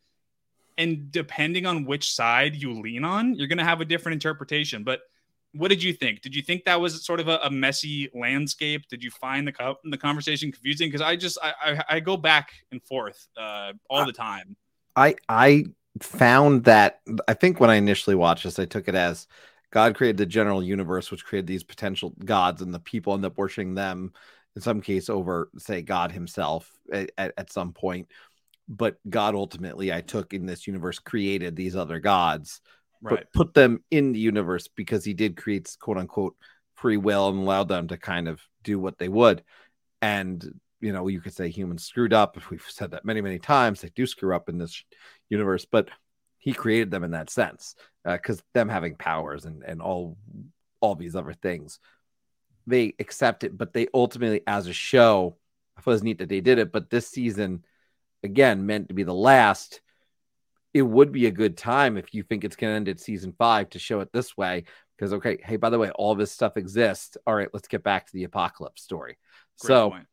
and 0.77 1.11
depending 1.11 1.65
on 1.65 1.85
which 1.85 2.13
side 2.13 2.55
you 2.55 2.81
lean 2.81 3.03
on, 3.03 3.35
you're 3.35 3.47
going 3.47 3.59
to 3.59 3.63
have 3.63 3.81
a 3.81 3.85
different 3.85 4.13
interpretation. 4.13 4.83
But 4.83 5.01
what 5.55 5.69
did 5.69 5.81
you 5.81 5.93
think? 5.93 6.21
Did 6.21 6.35
you 6.35 6.41
think 6.41 6.65
that 6.65 6.79
was 6.79 7.05
sort 7.05 7.19
of 7.19 7.27
a, 7.27 7.39
a 7.43 7.49
messy 7.49 8.09
landscape? 8.13 8.87
Did 8.89 9.03
you 9.03 9.11
find 9.11 9.47
the 9.47 9.51
co- 9.51 9.77
the 9.83 9.97
conversation 9.97 10.51
confusing? 10.51 10.89
Because 10.89 11.01
I 11.01 11.15
just 11.15 11.37
I, 11.41 11.53
I, 11.61 11.83
I 11.95 11.99
go 11.99 12.17
back 12.17 12.49
and 12.71 12.81
forth 12.83 13.27
uh, 13.37 13.73
all 13.89 14.05
the 14.05 14.13
time. 14.13 14.55
I 14.95 15.15
I 15.29 15.65
found 16.01 16.65
that 16.65 16.99
I 17.27 17.33
think 17.33 17.59
when 17.59 17.69
I 17.69 17.75
initially 17.75 18.15
watched 18.15 18.43
this, 18.43 18.59
I 18.59 18.65
took 18.65 18.87
it 18.87 18.95
as 18.95 19.27
God 19.71 19.95
created 19.95 20.17
the 20.17 20.25
general 20.25 20.63
universe, 20.63 21.09
which 21.09 21.25
created 21.25 21.47
these 21.47 21.63
potential 21.63 22.13
gods, 22.23 22.61
and 22.61 22.73
the 22.73 22.79
people 22.79 23.13
end 23.13 23.25
up 23.25 23.37
worshiping 23.37 23.75
them 23.75 24.13
in 24.55 24.61
some 24.61 24.81
case 24.81 25.09
over, 25.09 25.49
say, 25.57 25.81
God 25.81 26.11
Himself 26.11 26.71
at, 26.91 27.11
at, 27.17 27.33
at 27.37 27.51
some 27.51 27.73
point. 27.73 28.09
But 28.67 28.97
God 29.09 29.35
ultimately, 29.35 29.93
I 29.93 30.01
took 30.01 30.33
in 30.33 30.45
this 30.45 30.65
universe, 30.65 30.97
created 30.97 31.55
these 31.55 31.75
other 31.75 31.99
gods 31.99 32.61
right. 33.05 33.19
but 33.19 33.33
put 33.33 33.53
them 33.53 33.83
in 33.91 34.11
the 34.11 34.19
universe 34.19 34.67
because 34.67 35.03
he 35.05 35.13
did 35.13 35.37
create 35.37 35.75
quote 35.79 35.97
unquote 35.97 36.35
free 36.75 36.97
will 36.97 37.29
and 37.29 37.39
allowed 37.39 37.67
them 37.67 37.87
to 37.87 37.97
kind 37.97 38.27
of 38.27 38.41
do 38.63 38.79
what 38.79 38.97
they 38.97 39.07
would. 39.07 39.43
And 40.01 40.59
you 40.81 40.91
know, 40.91 41.07
you 41.07 41.21
could 41.21 41.33
say 41.33 41.49
humans 41.49 41.83
screwed 41.83 42.13
up. 42.13 42.37
If 42.37 42.49
we've 42.49 42.63
said 42.67 42.91
that 42.91 43.05
many, 43.05 43.21
many 43.21 43.39
times. 43.39 43.81
They 43.81 43.89
do 43.89 44.05
screw 44.05 44.35
up 44.35 44.49
in 44.49 44.57
this 44.57 44.83
universe, 45.29 45.65
but 45.65 45.89
he 46.37 46.53
created 46.53 46.91
them 46.91 47.03
in 47.03 47.11
that 47.11 47.29
sense 47.29 47.75
because 48.03 48.39
uh, 48.39 48.43
them 48.53 48.69
having 48.69 48.95
powers 48.95 49.45
and 49.45 49.63
and 49.63 49.81
all 49.81 50.17
all 50.81 50.95
these 50.95 51.15
other 51.15 51.33
things, 51.33 51.79
they 52.67 52.93
accept 52.99 53.43
it. 53.43 53.57
But 53.57 53.73
they 53.73 53.87
ultimately, 53.93 54.41
as 54.45 54.67
a 54.67 54.73
show, 54.73 55.37
I 55.77 55.81
thought 55.81 55.91
it 55.91 55.93
was 55.95 56.03
neat 56.03 56.19
that 56.19 56.29
they 56.29 56.41
did 56.41 56.59
it. 56.59 56.71
But 56.71 56.89
this 56.89 57.07
season, 57.07 57.65
again, 58.21 58.65
meant 58.65 58.89
to 58.89 58.93
be 58.93 59.03
the 59.03 59.13
last 59.13 59.81
it 60.75 60.81
would 60.81 61.13
be 61.13 61.25
a 61.25 61.31
good 61.31 61.55
time 61.55 61.95
if 61.95 62.13
you 62.13 62.21
think 62.21 62.43
it's 62.43 62.57
going 62.57 62.69
to 62.69 62.75
end 62.75 62.89
at 62.89 62.99
season 62.99 63.33
five 63.39 63.69
to 63.69 63.79
show 63.79 64.01
it 64.01 64.11
this 64.11 64.35
way. 64.35 64.65
Because, 64.97 65.13
okay, 65.13 65.37
hey, 65.41 65.55
by 65.55 65.69
the 65.69 65.79
way, 65.79 65.89
all 65.91 66.15
this 66.15 66.33
stuff 66.33 66.57
exists. 66.57 67.15
All 67.25 67.33
right, 67.33 67.47
let's 67.53 67.69
get 67.69 67.81
back 67.81 68.07
to 68.07 68.13
the 68.13 68.25
apocalypse 68.25 68.83
story. 68.83 69.17
Great 69.61 69.67
so, 69.69 69.91
point. 69.91 70.05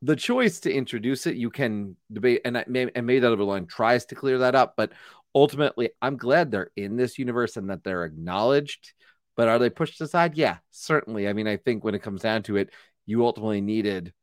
the 0.00 0.16
choice 0.16 0.60
to 0.60 0.72
introduce 0.72 1.26
it, 1.26 1.36
you 1.36 1.50
can 1.50 1.94
debate, 2.10 2.40
and 2.46 2.56
I 2.56 2.64
may, 2.66 2.90
and 2.94 3.06
maybe 3.06 3.20
that 3.20 3.32
other 3.32 3.44
line 3.44 3.66
tries 3.66 4.06
to 4.06 4.14
clear 4.14 4.38
that 4.38 4.54
up. 4.54 4.74
But 4.78 4.92
ultimately, 5.34 5.90
I'm 6.00 6.16
glad 6.16 6.50
they're 6.50 6.70
in 6.74 6.96
this 6.96 7.18
universe 7.18 7.58
and 7.58 7.68
that 7.68 7.84
they're 7.84 8.06
acknowledged. 8.06 8.94
But 9.36 9.48
are 9.48 9.58
they 9.58 9.68
pushed 9.68 10.00
aside? 10.00 10.38
Yeah, 10.38 10.56
certainly. 10.70 11.28
I 11.28 11.34
mean, 11.34 11.46
I 11.46 11.58
think 11.58 11.84
when 11.84 11.94
it 11.94 12.02
comes 12.02 12.22
down 12.22 12.44
to 12.44 12.56
it, 12.56 12.70
you 13.04 13.26
ultimately 13.26 13.60
needed 13.60 14.14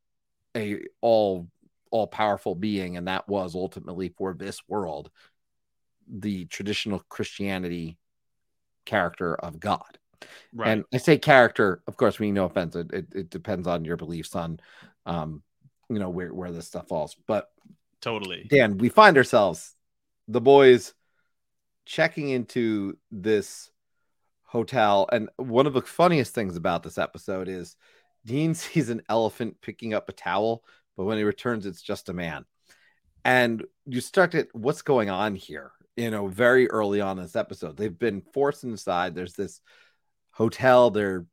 a 0.57 0.79
all 1.01 1.47
all 1.91 2.07
powerful 2.07 2.55
being, 2.55 2.97
and 2.97 3.07
that 3.07 3.29
was 3.29 3.53
ultimately 3.53 4.09
for 4.17 4.33
this 4.33 4.61
world 4.67 5.11
the 6.07 6.45
traditional 6.45 6.99
Christianity 7.09 7.97
character 8.85 9.35
of 9.35 9.59
God. 9.59 9.97
Right. 10.53 10.69
And 10.69 10.85
I 10.93 10.97
say 10.97 11.17
character, 11.17 11.81
of 11.87 11.97
course, 11.97 12.19
we 12.19 12.31
no 12.31 12.45
offense. 12.45 12.75
It, 12.75 12.91
it, 12.91 13.05
it, 13.13 13.29
depends 13.29 13.67
on 13.67 13.85
your 13.85 13.97
beliefs 13.97 14.35
on, 14.35 14.59
um, 15.05 15.43
you 15.89 15.99
know, 15.99 16.09
where, 16.09 16.33
where 16.33 16.51
this 16.51 16.67
stuff 16.67 16.87
falls. 16.87 17.15
But 17.27 17.49
totally, 18.01 18.47
Dan, 18.49 18.77
we 18.77 18.89
find 18.89 19.17
ourselves, 19.17 19.75
the 20.27 20.41
boys, 20.41 20.93
checking 21.85 22.29
into 22.29 22.97
this 23.11 23.69
hotel. 24.43 25.07
And 25.11 25.29
one 25.37 25.67
of 25.67 25.73
the 25.73 25.81
funniest 25.81 26.33
things 26.33 26.55
about 26.55 26.83
this 26.83 26.97
episode 26.97 27.47
is 27.47 27.75
Dean 28.25 28.53
sees 28.55 28.89
an 28.89 29.01
elephant 29.09 29.57
picking 29.61 29.93
up 29.93 30.09
a 30.09 30.13
towel, 30.13 30.63
but 30.97 31.05
when 31.05 31.17
he 31.17 31.23
returns, 31.23 31.65
it's 31.65 31.81
just 31.81 32.09
a 32.09 32.13
man. 32.13 32.45
And 33.23 33.65
you 33.87 34.01
start 34.01 34.31
to, 34.31 34.47
what's 34.53 34.83
going 34.83 35.09
on 35.09 35.35
here? 35.35 35.71
You 35.95 36.11
know, 36.11 36.27
very 36.27 36.69
early 36.69 37.01
on 37.01 37.17
in 37.17 37.23
this 37.23 37.35
episode. 37.35 37.77
They've 37.77 37.97
been 37.97 38.21
forced 38.33 38.63
inside. 38.63 39.15
There's 39.15 39.33
this 39.33 39.61
hotel. 40.31 40.91
They're 40.91 41.25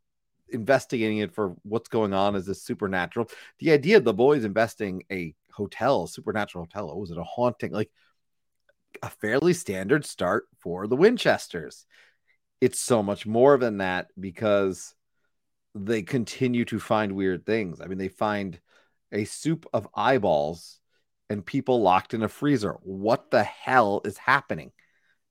investigating 0.49 1.19
it 1.19 1.35
for 1.35 1.57
what's 1.63 1.89
going 1.89 2.13
on. 2.13 2.37
Is 2.37 2.47
this 2.47 2.63
supernatural? 2.63 3.29
The 3.59 3.73
idea 3.73 3.97
of 3.97 4.05
the 4.05 4.13
boys 4.13 4.45
investing 4.45 5.03
a 5.11 5.35
hotel, 5.53 6.07
supernatural 6.07 6.65
hotel, 6.65 6.99
was 6.99 7.11
it 7.11 7.19
a 7.19 7.25
haunting? 7.25 7.73
Like 7.73 7.91
a 9.03 9.11
fairly 9.11 9.55
standard 9.55 10.05
start 10.05 10.45
for 10.61 10.87
the 10.87 10.97
Winchesters. 10.97 11.87
It's 12.61 12.79
so 12.79 13.03
much 13.03 13.27
more 13.27 13.57
than 13.57 13.79
that 13.79 14.09
because 14.19 14.95
they 15.75 16.03
continue 16.03 16.65
to 16.67 16.79
find 16.79 17.13
weird 17.13 17.47
things. 17.47 17.81
I 17.81 17.87
mean, 17.87 17.99
they 17.99 18.09
find 18.09 18.61
a 19.11 19.25
soup 19.25 19.67
of 19.73 19.89
eyeballs 19.95 20.79
and 21.33 21.45
people 21.45 21.81
locked 21.81 22.13
in 22.15 22.23
a 22.23 22.29
freezer. 22.29 22.77
What 22.83 23.31
the 23.31 23.43
hell 23.43 24.03
is 24.05 24.19
happening? 24.19 24.71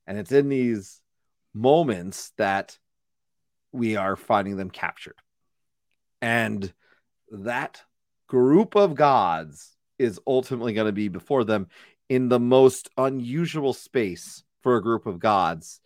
And 0.06 0.18
it's 0.18 0.32
in 0.32 0.48
these 0.48 1.00
moments 1.54 2.32
that 2.38 2.76
we 3.70 3.96
are 3.96 4.16
finding 4.16 4.56
them 4.56 4.68
captured. 4.68 5.14
And 6.20 6.72
that 7.30 7.82
group 8.26 8.74
of 8.74 8.94
gods 8.94 9.76
is 9.98 10.20
ultimately 10.26 10.74
going 10.74 10.86
to 10.86 10.92
be 10.92 11.08
before 11.08 11.44
them 11.44 11.68
in 12.08 12.28
the 12.28 12.40
most 12.40 12.90
unusual 12.98 13.72
space 13.72 14.42
for 14.62 14.76
a 14.76 14.82
group 14.82 15.06
of 15.06 15.20
gods, 15.20 15.80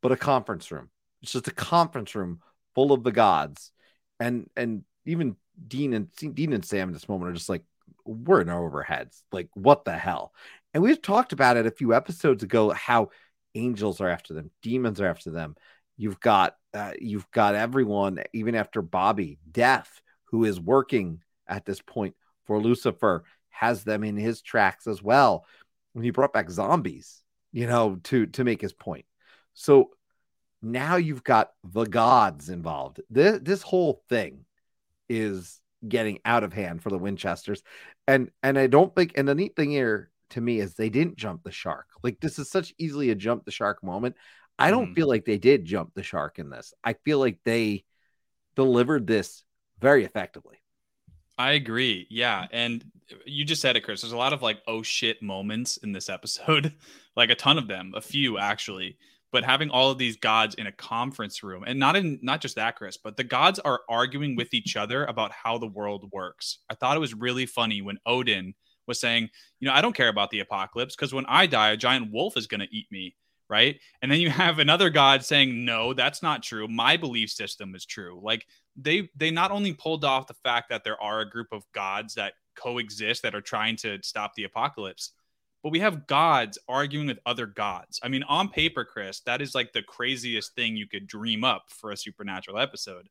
but 0.00 0.12
a 0.12 0.16
conference 0.16 0.70
room. 0.70 0.88
It's 1.22 1.32
just 1.32 1.48
a 1.48 1.52
conference 1.52 2.14
room 2.14 2.40
full 2.74 2.92
of 2.92 3.02
the 3.02 3.12
gods. 3.12 3.72
And 4.20 4.48
and 4.56 4.84
even 5.04 5.36
Dean 5.66 5.94
and 5.94 6.08
Dean 6.34 6.52
and 6.52 6.64
Sam 6.64 6.88
in 6.88 6.92
this 6.92 7.08
moment 7.08 7.30
are 7.30 7.34
just 7.34 7.48
like, 7.48 7.64
we're 8.04 8.40
in 8.40 8.48
our 8.48 8.68
overheads. 8.68 9.22
Like, 9.32 9.48
what 9.54 9.84
the 9.84 9.96
hell? 9.96 10.32
And 10.74 10.82
we've 10.82 11.02
talked 11.02 11.32
about 11.32 11.56
it 11.56 11.66
a 11.66 11.70
few 11.70 11.94
episodes 11.94 12.42
ago 12.42 12.70
how 12.70 13.10
angels 13.54 14.00
are 14.00 14.08
after 14.08 14.34
them, 14.34 14.50
demons 14.62 15.00
are 15.00 15.06
after 15.06 15.30
them. 15.30 15.56
You've 15.96 16.20
got 16.20 16.56
uh, 16.74 16.92
you've 16.98 17.30
got 17.30 17.54
everyone, 17.54 18.22
even 18.32 18.54
after 18.54 18.80
Bobby, 18.80 19.38
Death, 19.50 20.00
who 20.24 20.44
is 20.44 20.58
working 20.58 21.20
at 21.46 21.66
this 21.66 21.82
point 21.82 22.14
for 22.46 22.60
Lucifer, 22.60 23.24
has 23.50 23.84
them 23.84 24.02
in 24.02 24.16
his 24.16 24.40
tracks 24.40 24.86
as 24.86 25.02
well. 25.02 25.44
When 25.92 26.04
he 26.04 26.10
brought 26.10 26.32
back 26.32 26.50
zombies, 26.50 27.22
you 27.52 27.66
know, 27.66 27.98
to 28.04 28.26
to 28.26 28.44
make 28.44 28.60
his 28.62 28.72
point. 28.72 29.04
So 29.54 29.90
now 30.62 30.96
you've 30.96 31.24
got 31.24 31.52
the 31.62 31.84
gods 31.84 32.48
involved. 32.48 33.00
This 33.10 33.40
this 33.42 33.62
whole 33.62 34.02
thing 34.08 34.46
is 35.08 35.60
getting 35.86 36.18
out 36.24 36.44
of 36.44 36.52
hand 36.52 36.82
for 36.82 36.90
the 36.90 36.98
Winchesters. 36.98 37.62
And 38.06 38.30
and 38.42 38.58
I 38.58 38.66
don't 38.66 38.94
think 38.94 39.12
and 39.16 39.28
the 39.28 39.34
neat 39.34 39.56
thing 39.56 39.70
here 39.70 40.10
to 40.30 40.40
me 40.40 40.60
is 40.60 40.74
they 40.74 40.88
didn't 40.88 41.16
jump 41.16 41.42
the 41.42 41.52
shark. 41.52 41.86
Like 42.02 42.20
this 42.20 42.38
is 42.38 42.50
such 42.50 42.74
easily 42.78 43.10
a 43.10 43.14
jump 43.14 43.44
the 43.44 43.50
shark 43.50 43.82
moment. 43.82 44.16
I 44.58 44.70
don't 44.70 44.90
mm. 44.90 44.94
feel 44.94 45.08
like 45.08 45.24
they 45.24 45.38
did 45.38 45.64
jump 45.64 45.92
the 45.94 46.02
shark 46.02 46.38
in 46.38 46.50
this. 46.50 46.74
I 46.84 46.94
feel 47.04 47.18
like 47.18 47.38
they 47.44 47.84
delivered 48.54 49.06
this 49.06 49.44
very 49.80 50.04
effectively. 50.04 50.58
I 51.38 51.52
agree. 51.52 52.06
Yeah. 52.10 52.46
And 52.52 52.84
you 53.24 53.44
just 53.44 53.62
said 53.62 53.76
it, 53.76 53.80
Chris. 53.80 54.02
There's 54.02 54.12
a 54.12 54.18
lot 54.18 54.32
of 54.32 54.42
like, 54.42 54.60
oh 54.66 54.82
shit 54.82 55.22
moments 55.22 55.78
in 55.78 55.92
this 55.92 56.08
episode, 56.08 56.74
like 57.16 57.30
a 57.30 57.34
ton 57.34 57.58
of 57.58 57.68
them, 57.68 57.92
a 57.96 58.00
few 58.00 58.38
actually 58.38 58.98
but 59.32 59.44
having 59.44 59.70
all 59.70 59.90
of 59.90 59.98
these 59.98 60.16
gods 60.16 60.54
in 60.56 60.66
a 60.66 60.72
conference 60.72 61.42
room 61.42 61.64
and 61.66 61.78
not 61.78 61.96
in 61.96 62.18
not 62.22 62.40
just 62.40 62.56
that 62.56 62.76
chris 62.76 62.96
but 62.96 63.16
the 63.16 63.24
gods 63.24 63.58
are 63.58 63.80
arguing 63.88 64.36
with 64.36 64.54
each 64.54 64.76
other 64.76 65.04
about 65.06 65.32
how 65.32 65.58
the 65.58 65.66
world 65.66 66.08
works. 66.12 66.58
I 66.70 66.74
thought 66.74 66.96
it 66.96 67.00
was 67.00 67.14
really 67.14 67.46
funny 67.46 67.82
when 67.82 67.98
odin 68.06 68.54
was 68.86 69.00
saying 69.00 69.28
you 69.60 69.68
know 69.68 69.74
i 69.74 69.80
don't 69.80 69.96
care 69.96 70.08
about 70.08 70.30
the 70.30 70.40
apocalypse 70.40 70.96
because 70.96 71.14
when 71.14 71.26
i 71.26 71.46
die 71.46 71.70
a 71.70 71.76
giant 71.76 72.12
wolf 72.12 72.36
is 72.36 72.46
going 72.46 72.60
to 72.60 72.76
eat 72.76 72.86
me 72.90 73.14
right? 73.52 73.78
And 74.00 74.10
then 74.10 74.18
you 74.18 74.30
have 74.30 74.58
another 74.58 74.88
god 74.88 75.22
saying 75.22 75.64
no 75.64 75.92
that's 75.92 76.22
not 76.22 76.42
true. 76.42 76.66
My 76.68 76.96
belief 76.96 77.30
system 77.30 77.74
is 77.74 77.84
true. 77.84 78.18
Like 78.22 78.46
they 78.76 79.10
they 79.14 79.30
not 79.30 79.50
only 79.50 79.74
pulled 79.74 80.06
off 80.06 80.26
the 80.26 80.34
fact 80.34 80.70
that 80.70 80.84
there 80.84 81.00
are 81.02 81.20
a 81.20 81.28
group 81.28 81.48
of 81.52 81.62
gods 81.74 82.14
that 82.14 82.32
coexist 82.56 83.22
that 83.22 83.34
are 83.34 83.42
trying 83.42 83.76
to 83.76 83.98
stop 84.02 84.34
the 84.34 84.44
apocalypse 84.44 85.12
but 85.62 85.70
we 85.70 85.80
have 85.80 86.06
gods 86.06 86.58
arguing 86.68 87.06
with 87.06 87.20
other 87.24 87.46
gods. 87.46 88.00
I 88.02 88.08
mean, 88.08 88.24
on 88.24 88.48
paper, 88.48 88.84
Chris, 88.84 89.20
that 89.20 89.40
is 89.40 89.54
like 89.54 89.72
the 89.72 89.82
craziest 89.82 90.54
thing 90.54 90.76
you 90.76 90.88
could 90.88 91.06
dream 91.06 91.44
up 91.44 91.66
for 91.68 91.92
a 91.92 91.96
supernatural 91.96 92.58
episode. 92.58 93.08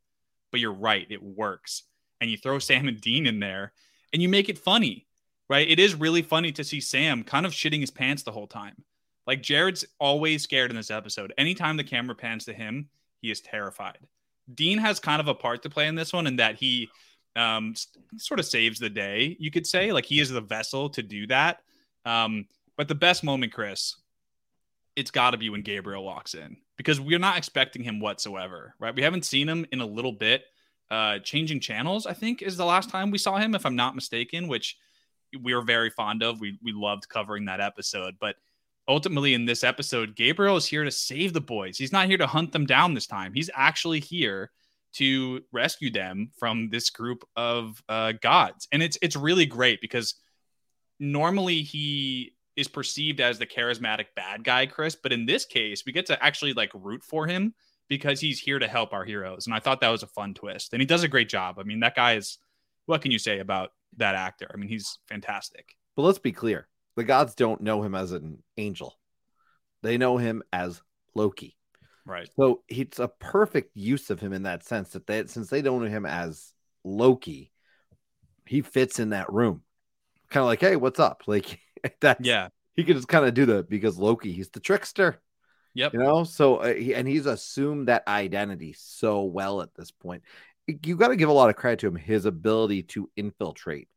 But 0.51 0.59
you're 0.59 0.73
right, 0.73 1.07
it 1.09 1.23
works. 1.23 1.83
And 2.19 2.29
you 2.29 2.37
throw 2.37 2.59
Sam 2.59 2.87
and 2.87 2.99
Dean 2.99 3.25
in 3.25 3.39
there 3.39 3.71
and 4.11 4.21
you 4.21 4.27
make 4.27 4.49
it 4.49 4.57
funny, 4.57 5.07
right? 5.49 5.67
It 5.67 5.79
is 5.79 5.95
really 5.95 6.21
funny 6.21 6.51
to 6.51 6.63
see 6.63 6.81
Sam 6.81 7.23
kind 7.23 7.45
of 7.45 7.53
shitting 7.53 7.79
his 7.79 7.89
pants 7.89 8.23
the 8.23 8.33
whole 8.33 8.47
time. 8.47 8.83
Like 9.25 9.41
Jared's 9.41 9.85
always 9.97 10.43
scared 10.43 10.71
in 10.71 10.75
this 10.75 10.91
episode. 10.91 11.33
Anytime 11.37 11.77
the 11.77 11.83
camera 11.85 12.15
pans 12.15 12.45
to 12.45 12.53
him, 12.53 12.89
he 13.21 13.31
is 13.31 13.39
terrified. 13.39 13.99
Dean 14.53 14.77
has 14.79 14.99
kind 14.99 15.21
of 15.21 15.29
a 15.29 15.33
part 15.33 15.63
to 15.63 15.69
play 15.69 15.87
in 15.87 15.95
this 15.95 16.11
one 16.11 16.27
in 16.27 16.35
that 16.35 16.55
he 16.55 16.89
um, 17.37 17.73
sort 18.17 18.41
of 18.41 18.45
saves 18.45 18.77
the 18.77 18.89
day, 18.89 19.37
you 19.39 19.51
could 19.51 19.65
say. 19.65 19.93
Like 19.93 20.05
he 20.05 20.19
is 20.19 20.29
the 20.29 20.41
vessel 20.41 20.89
to 20.89 21.01
do 21.01 21.27
that 21.27 21.61
um, 22.05 22.45
but 22.77 22.87
the 22.87 22.95
best 22.95 23.23
moment, 23.23 23.53
Chris, 23.53 23.95
it's 24.95 25.11
got 25.11 25.31
to 25.31 25.37
be 25.37 25.49
when 25.49 25.61
Gabriel 25.61 26.03
walks 26.03 26.33
in 26.33 26.57
because 26.77 26.99
we're 26.99 27.19
not 27.19 27.37
expecting 27.37 27.83
him 27.83 27.99
whatsoever, 27.99 28.73
right? 28.79 28.95
We 28.95 29.03
haven't 29.03 29.25
seen 29.25 29.47
him 29.47 29.65
in 29.71 29.81
a 29.81 29.85
little 29.85 30.11
bit. 30.11 30.43
Uh, 30.89 31.19
changing 31.19 31.61
channels, 31.61 32.05
I 32.05 32.13
think, 32.13 32.41
is 32.41 32.57
the 32.57 32.65
last 32.65 32.89
time 32.89 33.11
we 33.11 33.17
saw 33.17 33.37
him, 33.37 33.55
if 33.55 33.65
I'm 33.65 33.77
not 33.77 33.95
mistaken, 33.95 34.49
which 34.49 34.77
we 35.41 35.55
were 35.55 35.61
very 35.61 35.89
fond 35.89 36.21
of. 36.23 36.41
We 36.41 36.57
we 36.61 36.73
loved 36.73 37.07
covering 37.07 37.45
that 37.45 37.61
episode, 37.61 38.15
but 38.19 38.35
ultimately 38.87 39.33
in 39.33 39.45
this 39.45 39.63
episode, 39.63 40.15
Gabriel 40.15 40.57
is 40.57 40.65
here 40.65 40.83
to 40.83 40.91
save 40.91 41.31
the 41.31 41.39
boys. 41.41 41.77
He's 41.77 41.93
not 41.93 42.07
here 42.07 42.17
to 42.17 42.27
hunt 42.27 42.51
them 42.51 42.65
down 42.65 42.93
this 42.93 43.07
time. 43.07 43.33
He's 43.33 43.49
actually 43.53 44.01
here 44.01 44.51
to 44.93 45.41
rescue 45.53 45.89
them 45.89 46.31
from 46.37 46.69
this 46.69 46.89
group 46.89 47.23
of 47.37 47.81
uh, 47.87 48.13
gods, 48.21 48.67
and 48.71 48.83
it's 48.83 48.97
it's 49.01 49.15
really 49.15 49.45
great 49.45 49.79
because 49.81 50.15
normally 51.01 51.63
he 51.63 52.35
is 52.55 52.67
perceived 52.67 53.19
as 53.19 53.39
the 53.39 53.45
charismatic 53.45 54.05
bad 54.15 54.43
guy, 54.43 54.67
Chris, 54.67 54.95
but 54.95 55.11
in 55.11 55.25
this 55.25 55.45
case, 55.45 55.83
we 55.85 55.91
get 55.91 56.05
to 56.05 56.23
actually 56.23 56.53
like 56.53 56.71
root 56.73 57.03
for 57.03 57.25
him 57.25 57.53
because 57.89 58.21
he's 58.21 58.39
here 58.39 58.59
to 58.59 58.67
help 58.67 58.93
our 58.93 59.03
heroes, 59.03 59.47
and 59.47 59.53
I 59.53 59.59
thought 59.59 59.81
that 59.81 59.89
was 59.89 60.03
a 60.03 60.07
fun 60.07 60.33
twist, 60.33 60.71
and 60.71 60.81
he 60.81 60.85
does 60.85 61.03
a 61.03 61.09
great 61.09 61.27
job. 61.27 61.59
I 61.59 61.63
mean, 61.63 61.81
that 61.81 61.95
guy 61.95 62.13
is. 62.13 62.37
What 62.87 63.01
can 63.01 63.11
you 63.11 63.19
say 63.19 63.39
about 63.39 63.71
that 63.97 64.15
actor? 64.15 64.49
I 64.51 64.57
mean, 64.57 64.67
he's 64.67 64.97
fantastic. 65.07 65.75
But 65.95 66.01
let's 66.01 66.19
be 66.19 66.31
clear 66.31 66.67
the 66.95 67.03
gods 67.03 67.35
don't 67.35 67.61
know 67.61 67.83
him 67.83 67.95
as 67.95 68.11
an 68.11 68.43
angel, 68.57 68.97
they 69.81 69.97
know 69.97 70.17
him 70.17 70.43
as 70.53 70.81
Loki. 71.15 71.57
Right. 72.05 72.29
So 72.35 72.63
it's 72.67 72.99
a 72.99 73.07
perfect 73.07 73.75
use 73.75 74.09
of 74.09 74.19
him 74.19 74.33
in 74.33 74.43
that 74.43 74.65
sense 74.65 74.89
that 74.89 75.05
they, 75.05 75.25
since 75.27 75.49
they 75.49 75.61
don't 75.61 75.83
know 75.83 75.89
him 75.89 76.05
as 76.05 76.51
Loki, 76.83 77.51
he 78.47 78.61
fits 78.61 78.99
in 78.99 79.09
that 79.09 79.31
room. 79.31 79.61
Kind 80.31 80.41
of 80.41 80.47
like, 80.47 80.61
hey, 80.61 80.75
what's 80.75 80.99
up? 80.99 81.23
Like 81.27 81.59
that. 82.01 82.25
Yeah. 82.25 82.47
He 82.73 82.83
can 82.83 82.95
just 82.95 83.09
kind 83.09 83.25
of 83.25 83.33
do 83.33 83.45
that 83.47 83.69
because 83.69 83.97
Loki, 83.97 84.31
he's 84.31 84.49
the 84.49 84.61
trickster. 84.61 85.21
Yep. 85.73 85.93
You 85.93 85.99
know, 85.99 86.23
so 86.23 86.57
uh, 86.57 86.73
he, 86.73 86.95
and 86.95 87.07
he's 87.07 87.25
assumed 87.25 87.87
that 87.87 88.07
identity 88.07 88.73
so 88.77 89.23
well 89.23 89.61
at 89.61 89.73
this 89.75 89.91
point. 89.91 90.23
You 90.67 90.95
got 90.95 91.09
to 91.09 91.15
give 91.15 91.29
a 91.29 91.33
lot 91.33 91.49
of 91.49 91.55
credit 91.55 91.79
to 91.79 91.87
him, 91.87 91.95
his 91.95 92.25
ability 92.25 92.83
to 92.83 93.09
infiltrate 93.15 93.89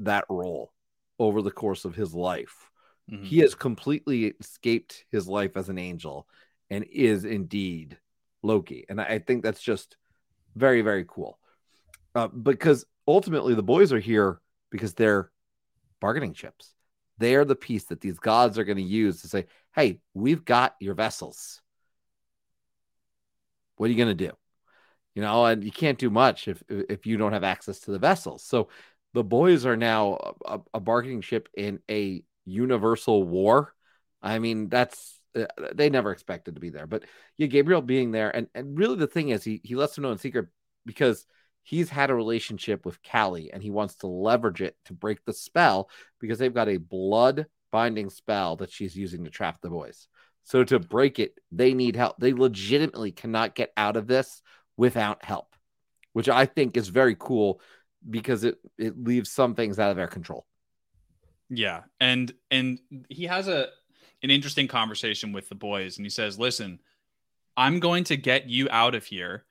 that 0.00 0.24
role 0.28 0.72
over 1.18 1.42
the 1.42 1.50
course 1.50 1.84
of 1.84 1.94
his 1.94 2.14
life. 2.14 2.70
Mm-hmm. 3.10 3.24
He 3.24 3.38
has 3.38 3.54
completely 3.54 4.26
escaped 4.40 5.04
his 5.10 5.26
life 5.26 5.56
as 5.56 5.68
an 5.68 5.78
angel 5.78 6.28
and 6.70 6.84
is 6.84 7.24
indeed 7.24 7.98
Loki. 8.42 8.84
And 8.88 9.00
I 9.00 9.18
think 9.18 9.42
that's 9.42 9.62
just 9.62 9.96
very, 10.54 10.82
very 10.82 11.04
cool. 11.06 11.38
Uh, 12.14 12.28
because 12.28 12.84
ultimately, 13.06 13.54
the 13.54 13.62
boys 13.62 13.92
are 13.92 14.00
here 14.00 14.40
because 14.70 14.94
they're 14.94 15.30
bargaining 16.00 16.34
chips. 16.34 16.74
They 17.18 17.34
are 17.34 17.44
the 17.44 17.56
piece 17.56 17.84
that 17.84 18.00
these 18.00 18.18
gods 18.18 18.58
are 18.58 18.64
going 18.64 18.78
to 18.78 18.82
use 18.82 19.22
to 19.22 19.28
say, 19.28 19.46
hey, 19.74 20.00
we've 20.14 20.44
got 20.44 20.74
your 20.80 20.94
vessels. 20.94 21.60
What 23.76 23.86
are 23.86 23.90
you 23.90 23.96
going 23.96 24.16
to 24.16 24.26
do? 24.28 24.32
You 25.14 25.22
know, 25.22 25.44
and 25.46 25.64
you 25.64 25.72
can't 25.72 25.98
do 25.98 26.10
much 26.10 26.46
if 26.46 26.62
if 26.68 27.06
you 27.06 27.16
don't 27.16 27.32
have 27.32 27.44
access 27.44 27.80
to 27.80 27.90
the 27.90 27.98
vessels. 27.98 28.44
So 28.44 28.68
the 29.14 29.24
boys 29.24 29.66
are 29.66 29.76
now 29.76 30.34
a, 30.44 30.60
a 30.74 30.80
bargaining 30.80 31.22
chip 31.22 31.48
in 31.56 31.80
a 31.90 32.22
universal 32.44 33.24
war. 33.24 33.74
I 34.22 34.38
mean, 34.38 34.68
that's 34.68 35.18
uh, 35.34 35.46
they 35.74 35.90
never 35.90 36.12
expected 36.12 36.54
to 36.54 36.60
be 36.60 36.70
there, 36.70 36.86
but 36.86 37.04
yeah, 37.36 37.46
Gabriel 37.48 37.82
being 37.82 38.12
there, 38.12 38.34
and 38.34 38.48
and 38.54 38.78
really 38.78 38.96
the 38.96 39.06
thing 39.06 39.30
is, 39.30 39.44
he 39.44 39.60
he 39.64 39.74
lets 39.74 39.94
them 39.94 40.02
know 40.02 40.12
in 40.12 40.18
secret 40.18 40.46
because 40.86 41.26
he's 41.68 41.90
had 41.90 42.08
a 42.08 42.14
relationship 42.14 42.86
with 42.86 43.02
Kali, 43.02 43.52
and 43.52 43.62
he 43.62 43.68
wants 43.68 43.96
to 43.96 44.06
leverage 44.06 44.62
it 44.62 44.74
to 44.86 44.94
break 44.94 45.22
the 45.26 45.34
spell 45.34 45.90
because 46.18 46.38
they've 46.38 46.54
got 46.54 46.70
a 46.70 46.78
blood 46.78 47.44
binding 47.70 48.08
spell 48.08 48.56
that 48.56 48.72
she's 48.72 48.96
using 48.96 49.24
to 49.24 49.30
trap 49.30 49.60
the 49.60 49.68
boys. 49.68 50.08
So 50.44 50.64
to 50.64 50.78
break 50.78 51.18
it, 51.18 51.38
they 51.52 51.74
need 51.74 51.94
help. 51.94 52.16
They 52.18 52.32
legitimately 52.32 53.12
cannot 53.12 53.54
get 53.54 53.70
out 53.76 53.98
of 53.98 54.06
this 54.06 54.40
without 54.78 55.22
help, 55.22 55.54
which 56.14 56.30
I 56.30 56.46
think 56.46 56.78
is 56.78 56.88
very 56.88 57.14
cool 57.18 57.60
because 58.08 58.44
it 58.44 58.56
it 58.78 58.98
leaves 58.98 59.30
some 59.30 59.54
things 59.54 59.78
out 59.78 59.90
of 59.90 59.96
their 59.96 60.06
control. 60.06 60.46
Yeah, 61.50 61.82
and 62.00 62.32
and 62.50 62.78
he 63.10 63.24
has 63.24 63.46
a 63.46 63.68
an 64.22 64.30
interesting 64.30 64.68
conversation 64.68 65.34
with 65.34 65.50
the 65.50 65.54
boys, 65.54 65.98
and 65.98 66.06
he 66.06 66.10
says, 66.10 66.38
"Listen, 66.38 66.78
I'm 67.58 67.78
going 67.78 68.04
to 68.04 68.16
get 68.16 68.48
you 68.48 68.68
out 68.70 68.94
of 68.94 69.04
here. 69.04 69.44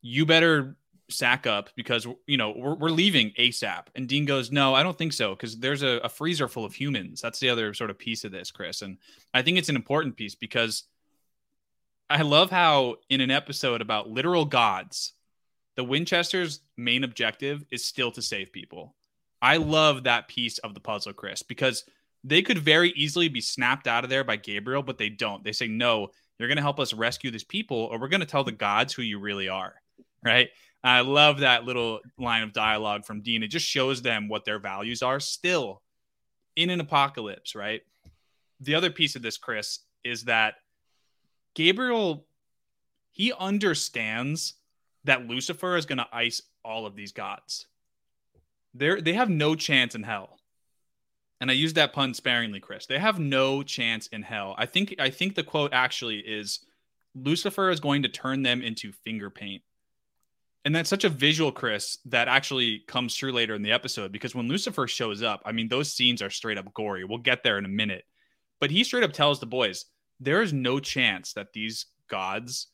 You 0.00 0.24
better 0.24 0.78
sack 1.14 1.46
up 1.46 1.70
because 1.76 2.06
you 2.26 2.36
know 2.36 2.54
we're, 2.56 2.74
we're 2.74 2.90
leaving 2.90 3.30
ASAP." 3.38 3.86
And 3.94 4.08
Dean 4.08 4.24
goes, 4.24 4.50
"No, 4.50 4.74
I 4.74 4.82
don't 4.82 4.98
think 4.98 5.12
so 5.12 5.34
because 5.34 5.58
there's 5.58 5.82
a, 5.82 6.00
a 6.04 6.08
freezer 6.08 6.48
full 6.48 6.64
of 6.64 6.74
humans. 6.74 7.20
That's 7.20 7.40
the 7.40 7.50
other 7.50 7.74
sort 7.74 7.90
of 7.90 7.98
piece 7.98 8.24
of 8.24 8.32
this, 8.32 8.50
Chris, 8.50 8.82
and 8.82 8.98
I 9.32 9.42
think 9.42 9.58
it's 9.58 9.68
an 9.68 9.76
important 9.76 10.16
piece 10.16 10.34
because." 10.34 10.84
I 12.10 12.20
love 12.20 12.50
how 12.50 12.96
in 13.08 13.22
an 13.22 13.30
episode 13.30 13.80
about 13.80 14.10
literal 14.10 14.44
gods, 14.44 15.14
the 15.74 15.84
Winchester's 15.84 16.60
main 16.76 17.02
objective 17.02 17.64
is 17.70 17.84
still 17.84 18.12
to 18.12 18.22
save 18.22 18.52
people. 18.52 18.94
I 19.40 19.56
love 19.56 20.04
that 20.04 20.28
piece 20.28 20.58
of 20.58 20.74
the 20.74 20.80
puzzle, 20.80 21.12
Chris, 21.12 21.42
because 21.42 21.84
they 22.22 22.42
could 22.42 22.58
very 22.58 22.90
easily 22.90 23.28
be 23.28 23.40
snapped 23.40 23.86
out 23.86 24.04
of 24.04 24.10
there 24.10 24.24
by 24.24 24.36
Gabriel, 24.36 24.82
but 24.82 24.98
they 24.98 25.08
don't. 25.08 25.44
They 25.44 25.52
say, 25.52 25.66
no, 25.66 26.08
you're 26.38 26.48
going 26.48 26.56
to 26.56 26.62
help 26.62 26.80
us 26.80 26.94
rescue 26.94 27.30
these 27.30 27.44
people, 27.44 27.76
or 27.76 27.98
we're 27.98 28.08
going 28.08 28.20
to 28.20 28.26
tell 28.26 28.44
the 28.44 28.52
gods 28.52 28.92
who 28.92 29.02
you 29.02 29.18
really 29.18 29.48
are. 29.48 29.74
Right. 30.22 30.48
I 30.84 31.00
love 31.00 31.38
that 31.38 31.64
little 31.64 32.00
line 32.18 32.42
of 32.42 32.52
dialogue 32.52 33.06
from 33.06 33.22
Dean. 33.22 33.42
It 33.42 33.48
just 33.48 33.66
shows 33.66 34.02
them 34.02 34.28
what 34.28 34.44
their 34.44 34.58
values 34.58 35.02
are 35.02 35.18
still 35.18 35.82
in 36.56 36.70
an 36.70 36.80
apocalypse. 36.80 37.54
Right. 37.54 37.82
The 38.60 38.74
other 38.74 38.90
piece 38.90 39.16
of 39.16 39.22
this, 39.22 39.38
Chris, 39.38 39.80
is 40.04 40.24
that 40.24 40.54
Gabriel, 41.54 42.26
he 43.12 43.32
understands 43.32 44.54
that 45.04 45.26
Lucifer 45.26 45.76
is 45.76 45.86
going 45.86 45.98
to 45.98 46.08
ice 46.12 46.42
all 46.64 46.86
of 46.86 46.96
these 46.96 47.12
gods. 47.12 47.66
They're 48.74 49.00
they 49.00 49.12
have 49.14 49.30
no 49.30 49.54
chance 49.54 49.94
in 49.94 50.02
hell. 50.02 50.38
And 51.40 51.50
I 51.50 51.54
use 51.54 51.74
that 51.74 51.92
pun 51.92 52.14
sparingly, 52.14 52.60
Chris. 52.60 52.86
They 52.86 52.98
have 52.98 53.18
no 53.18 53.62
chance 53.62 54.06
in 54.08 54.22
hell. 54.22 54.54
I 54.58 54.66
think 54.66 54.94
I 54.98 55.10
think 55.10 55.34
the 55.34 55.42
quote 55.42 55.72
actually 55.72 56.18
is 56.18 56.60
Lucifer 57.14 57.70
is 57.70 57.80
going 57.80 58.02
to 58.02 58.08
turn 58.08 58.42
them 58.42 58.62
into 58.62 58.92
finger 58.92 59.30
paint. 59.30 59.62
And 60.64 60.74
that's 60.74 60.88
such 60.88 61.04
a 61.04 61.10
visual, 61.10 61.52
Chris, 61.52 61.98
that 62.06 62.26
actually 62.26 62.80
comes 62.88 63.16
through 63.16 63.32
later 63.32 63.54
in 63.54 63.62
the 63.62 63.72
episode 63.72 64.12
because 64.12 64.34
when 64.34 64.48
Lucifer 64.48 64.86
shows 64.86 65.22
up, 65.22 65.42
I 65.44 65.52
mean, 65.52 65.68
those 65.68 65.92
scenes 65.92 66.22
are 66.22 66.30
straight 66.30 66.56
up 66.56 66.72
gory. 66.72 67.04
We'll 67.04 67.18
get 67.18 67.42
there 67.42 67.58
in 67.58 67.66
a 67.66 67.68
minute. 67.68 68.04
But 68.60 68.70
he 68.70 68.82
straight 68.82 69.04
up 69.04 69.12
tells 69.12 69.40
the 69.40 69.46
boys, 69.46 69.84
there 70.20 70.40
is 70.40 70.52
no 70.52 70.80
chance 70.80 71.34
that 71.34 71.52
these 71.52 71.86
gods 72.08 72.68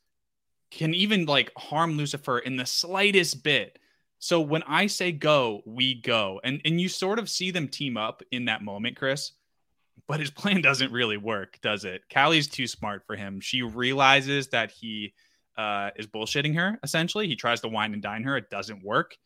can 0.71 0.95
even 0.95 1.27
like 1.27 1.51
harm 1.57 1.97
Lucifer 1.97 2.39
in 2.39 2.57
the 2.57 2.67
slightest 2.67 3.43
bit. 3.43 3.79
So 4.21 4.41
when 4.41 4.63
I 4.65 4.87
say 4.87 5.11
go, 5.11 5.63
we 5.67 6.01
go. 6.01 6.41
And 6.45 6.61
and 6.65 6.81
you 6.81 6.89
sort 6.89 7.19
of 7.19 7.29
see 7.29 7.51
them 7.51 7.67
team 7.69 7.97
up 7.97 8.23
in 8.31 8.45
that 8.45 8.63
moment, 8.63 8.97
Chris. 8.97 9.33
But 10.07 10.21
his 10.21 10.31
plan 10.31 10.61
doesn't 10.63 10.93
really 10.93 11.17
work, 11.17 11.59
does 11.61 11.85
it? 11.85 12.03
Kali's 12.09 12.47
too 12.47 12.67
smart 12.67 13.03
for 13.07 13.17
him. 13.17 13.41
She 13.41 13.63
realizes 13.63 14.49
that 14.49 14.71
he 14.71 15.15
uh, 15.61 15.91
is 15.97 16.07
bullshitting 16.07 16.55
her, 16.55 16.79
essentially. 16.83 17.27
He 17.27 17.37
tries 17.37 17.61
to 17.61 17.69
wine 17.69 17.93
and 17.93 18.03
dine 18.03 18.23
her. 18.23 18.37
It 18.37 18.49
doesn't 18.49 18.83
work. 18.83 19.17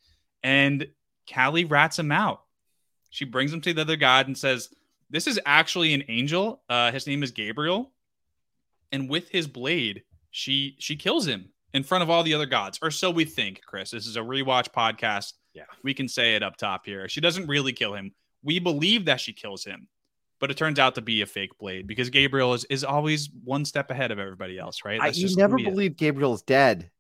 And 0.43 0.89
Kali 1.31 1.65
rats 1.65 1.99
him 1.99 2.11
out. 2.11 2.43
She 3.11 3.25
brings 3.25 3.53
him 3.53 3.61
to 3.61 3.73
the 3.73 3.83
other 3.83 3.97
god 3.97 4.27
and 4.27 4.37
says, 4.37 4.71
This 5.11 5.29
is 5.29 5.39
actually 5.47 5.95
an 5.95 6.03
angel. 6.09 6.63
Uh, 6.69 6.91
his 6.91 7.07
name 7.07 7.23
is 7.23 7.31
Gabriel. 7.31 7.93
And 8.91 9.09
with 9.09 9.29
his 9.29 9.47
blade, 9.47 10.03
she 10.33 10.75
she 10.81 10.97
kills 10.97 11.25
him 11.27 11.51
in 11.73 11.85
front 11.85 12.03
of 12.03 12.11
all 12.11 12.25
the 12.25 12.35
other 12.35 12.47
gods, 12.47 12.79
or 12.83 12.91
so 12.91 13.11
we 13.11 13.25
think, 13.25 13.61
Chris. 13.65 13.91
This 13.91 14.07
is 14.07 14.17
a 14.17 14.21
rewatch 14.21 14.71
podcast. 14.73 15.35
Yeah. 15.53 15.65
We 15.85 15.95
can 15.95 16.09
say 16.09 16.35
it 16.35 16.43
up 16.43 16.57
top 16.57 16.85
here. 16.85 17.09
She 17.09 17.21
doesn't 17.21 17.47
really 17.47 17.73
kill 17.73 17.95
him. 17.95 18.13
We 18.43 18.59
believe 18.59 19.05
that 19.05 19.21
she 19.21 19.33
kills 19.33 19.65
him, 19.65 19.87
but 20.41 20.51
it 20.51 20.57
turns 20.57 20.79
out 20.79 20.97
to 20.97 21.03
be 21.03 21.23
a 21.23 21.27
fake 21.27 21.59
blade 21.59 21.87
because 21.87 22.11
Gabriel 22.11 22.55
is, 22.55 22.65
is 22.67 22.85
always 22.85 23.31
one 23.45 23.65
step 23.65 23.91
ahead 23.91 24.11
of 24.11 24.19
everybody 24.19 24.59
else, 24.59 24.85
right? 24.85 25.01
I, 25.01 25.09
you 25.09 25.35
never 25.37 25.57
believe 25.57 25.97
Gabriel's 25.97 26.43
dead, 26.43 26.91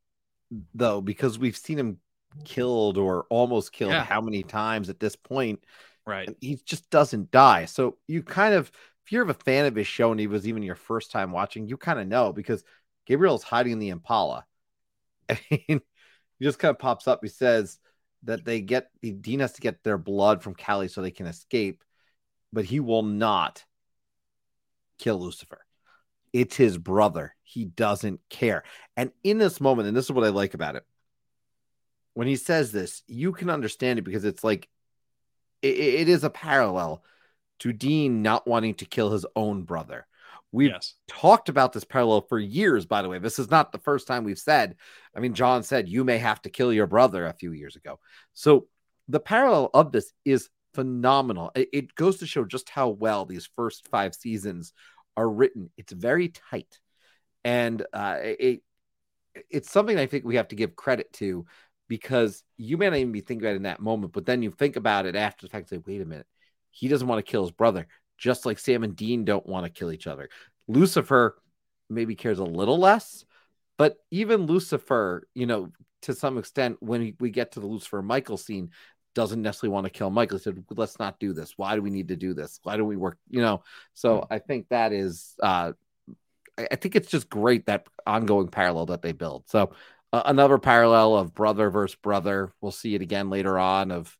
though, 0.74 1.00
because 1.00 1.38
we've 1.38 1.56
seen 1.56 1.78
him 1.78 1.98
killed 2.44 2.98
or 2.98 3.26
almost 3.30 3.72
killed 3.72 3.92
yeah. 3.92 4.04
how 4.04 4.20
many 4.20 4.42
times 4.42 4.88
at 4.88 5.00
this 5.00 5.16
point. 5.16 5.64
Right. 6.06 6.28
He 6.40 6.60
just 6.64 6.90
doesn't 6.90 7.30
die. 7.30 7.64
So 7.64 7.96
you 8.06 8.22
kind 8.22 8.54
of, 8.54 8.70
if 9.04 9.12
you're 9.12 9.28
a 9.28 9.34
fan 9.34 9.66
of 9.66 9.74
his 9.74 9.86
show 9.86 10.10
and 10.10 10.20
he 10.20 10.26
was 10.26 10.46
even 10.46 10.62
your 10.62 10.74
first 10.74 11.10
time 11.10 11.32
watching, 11.32 11.68
you 11.68 11.76
kind 11.76 11.98
of 11.98 12.06
know 12.06 12.32
because 12.32 12.64
Gabriel's 13.06 13.42
hiding 13.42 13.72
in 13.72 13.78
the 13.78 13.90
Impala 13.90 14.44
I 15.30 15.38
mean, 15.50 15.80
he 16.38 16.44
just 16.44 16.58
kind 16.58 16.70
of 16.70 16.78
pops 16.78 17.08
up. 17.08 17.20
He 17.22 17.28
says 17.28 17.78
that 18.24 18.44
they 18.44 18.60
get 18.60 18.90
the 19.00 19.12
Dean 19.12 19.40
has 19.40 19.52
to 19.54 19.60
get 19.60 19.82
their 19.82 19.98
blood 19.98 20.42
from 20.42 20.54
Kali 20.54 20.88
so 20.88 21.02
they 21.02 21.10
can 21.10 21.26
escape, 21.26 21.82
but 22.54 22.64
he 22.64 22.80
will 22.80 23.02
not 23.02 23.64
kill 24.98 25.20
Lucifer. 25.20 25.64
It's 26.32 26.56
his 26.56 26.78
brother. 26.78 27.34
He 27.42 27.64
doesn't 27.64 28.20
care. 28.30 28.64
And 28.96 29.12
in 29.22 29.38
this 29.38 29.60
moment, 29.60 29.88
and 29.88 29.96
this 29.96 30.06
is 30.06 30.12
what 30.12 30.24
I 30.24 30.30
like 30.30 30.54
about 30.54 30.76
it, 30.76 30.84
when 32.14 32.26
he 32.26 32.36
says 32.36 32.72
this, 32.72 33.02
you 33.06 33.32
can 33.32 33.50
understand 33.50 33.98
it 33.98 34.02
because 34.02 34.24
it's 34.24 34.44
like 34.44 34.68
it, 35.62 35.78
it 35.78 36.08
is 36.08 36.24
a 36.24 36.30
parallel 36.30 37.02
to 37.60 37.72
Dean 37.72 38.22
not 38.22 38.46
wanting 38.46 38.74
to 38.76 38.84
kill 38.84 39.10
his 39.12 39.26
own 39.36 39.62
brother 39.62 40.06
We've 40.54 40.70
yes. 40.70 40.94
talked 41.08 41.48
about 41.48 41.72
this 41.72 41.82
parallel 41.82 42.20
for 42.28 42.38
years, 42.38 42.86
by 42.86 43.02
the 43.02 43.08
way. 43.08 43.18
This 43.18 43.40
is 43.40 43.50
not 43.50 43.72
the 43.72 43.78
first 43.78 44.06
time 44.06 44.22
we've 44.22 44.38
said, 44.38 44.76
I 45.12 45.18
mean, 45.18 45.34
John 45.34 45.64
said, 45.64 45.88
you 45.88 46.04
may 46.04 46.18
have 46.18 46.40
to 46.42 46.48
kill 46.48 46.72
your 46.72 46.86
brother 46.86 47.26
a 47.26 47.32
few 47.32 47.50
years 47.50 47.74
ago. 47.74 47.98
So 48.34 48.68
the 49.08 49.18
parallel 49.18 49.70
of 49.74 49.90
this 49.90 50.12
is 50.24 50.48
phenomenal. 50.74 51.50
It, 51.54 51.68
it 51.72 51.94
goes 51.94 52.18
to 52.18 52.26
show 52.26 52.44
just 52.44 52.68
how 52.68 52.88
well 52.88 53.24
these 53.24 53.48
first 53.56 53.88
five 53.88 54.14
seasons 54.14 54.72
are 55.16 55.28
written. 55.28 55.70
It's 55.76 55.92
very 55.92 56.28
tight. 56.28 56.80
And 57.44 57.84
uh, 57.92 58.18
it, 58.20 58.62
it's 59.50 59.70
something 59.70 59.98
I 59.98 60.06
think 60.06 60.24
we 60.24 60.36
have 60.36 60.48
to 60.48 60.56
give 60.56 60.76
credit 60.76 61.12
to 61.14 61.46
because 61.88 62.42
you 62.56 62.76
may 62.76 62.88
not 62.88 62.96
even 62.96 63.12
be 63.12 63.20
thinking 63.20 63.44
about 63.44 63.54
it 63.54 63.56
in 63.56 63.62
that 63.64 63.80
moment, 63.80 64.12
but 64.12 64.26
then 64.26 64.42
you 64.42 64.50
think 64.50 64.76
about 64.76 65.06
it 65.06 65.16
after 65.16 65.46
the 65.46 65.50
fact, 65.50 65.68
say, 65.68 65.78
wait 65.86 66.00
a 66.00 66.04
minute, 66.04 66.26
he 66.70 66.88
doesn't 66.88 67.06
want 67.06 67.24
to 67.24 67.30
kill 67.30 67.42
his 67.42 67.50
brother, 67.50 67.86
just 68.16 68.46
like 68.46 68.58
Sam 68.58 68.82
and 68.82 68.96
Dean 68.96 69.24
don't 69.24 69.46
want 69.46 69.64
to 69.64 69.70
kill 69.70 69.92
each 69.92 70.06
other. 70.06 70.28
Lucifer 70.66 71.36
maybe 71.90 72.14
cares 72.14 72.38
a 72.38 72.44
little 72.44 72.78
less, 72.78 73.24
but 73.76 73.96
even 74.10 74.46
Lucifer, 74.46 75.28
you 75.34 75.46
know, 75.46 75.70
to 76.02 76.14
some 76.14 76.38
extent, 76.38 76.76
when 76.80 77.14
we 77.18 77.30
get 77.30 77.52
to 77.52 77.60
the 77.60 77.66
Lucifer 77.66 78.02
Michael 78.02 78.36
scene, 78.36 78.70
doesn't 79.14 79.42
necessarily 79.42 79.72
want 79.72 79.84
to 79.84 79.90
kill 79.90 80.10
Michael. 80.10 80.38
He 80.38 80.42
said, 80.42 80.64
let's 80.70 80.98
not 80.98 81.18
do 81.20 81.32
this. 81.32 81.54
Why 81.56 81.74
do 81.74 81.82
we 81.82 81.90
need 81.90 82.08
to 82.08 82.16
do 82.16 82.34
this? 82.34 82.60
Why 82.62 82.76
do 82.76 82.84
we 82.84 82.96
work? 82.96 83.18
You 83.28 83.40
know, 83.40 83.62
so 83.94 84.18
hmm. 84.18 84.32
I 84.32 84.38
think 84.38 84.68
that 84.68 84.92
is, 84.92 85.34
uh, 85.42 85.72
I 86.58 86.76
think 86.76 86.94
it's 86.94 87.10
just 87.10 87.28
great 87.28 87.66
that 87.66 87.86
ongoing 88.06 88.48
parallel 88.48 88.86
that 88.86 89.02
they 89.02 89.12
build. 89.12 89.48
So 89.48 89.72
uh, 90.12 90.22
another 90.26 90.58
parallel 90.58 91.16
of 91.16 91.34
brother 91.34 91.70
versus 91.70 91.96
brother. 91.96 92.52
We'll 92.60 92.70
see 92.70 92.94
it 92.94 93.02
again 93.02 93.30
later 93.30 93.58
on 93.58 93.90
of 93.90 94.16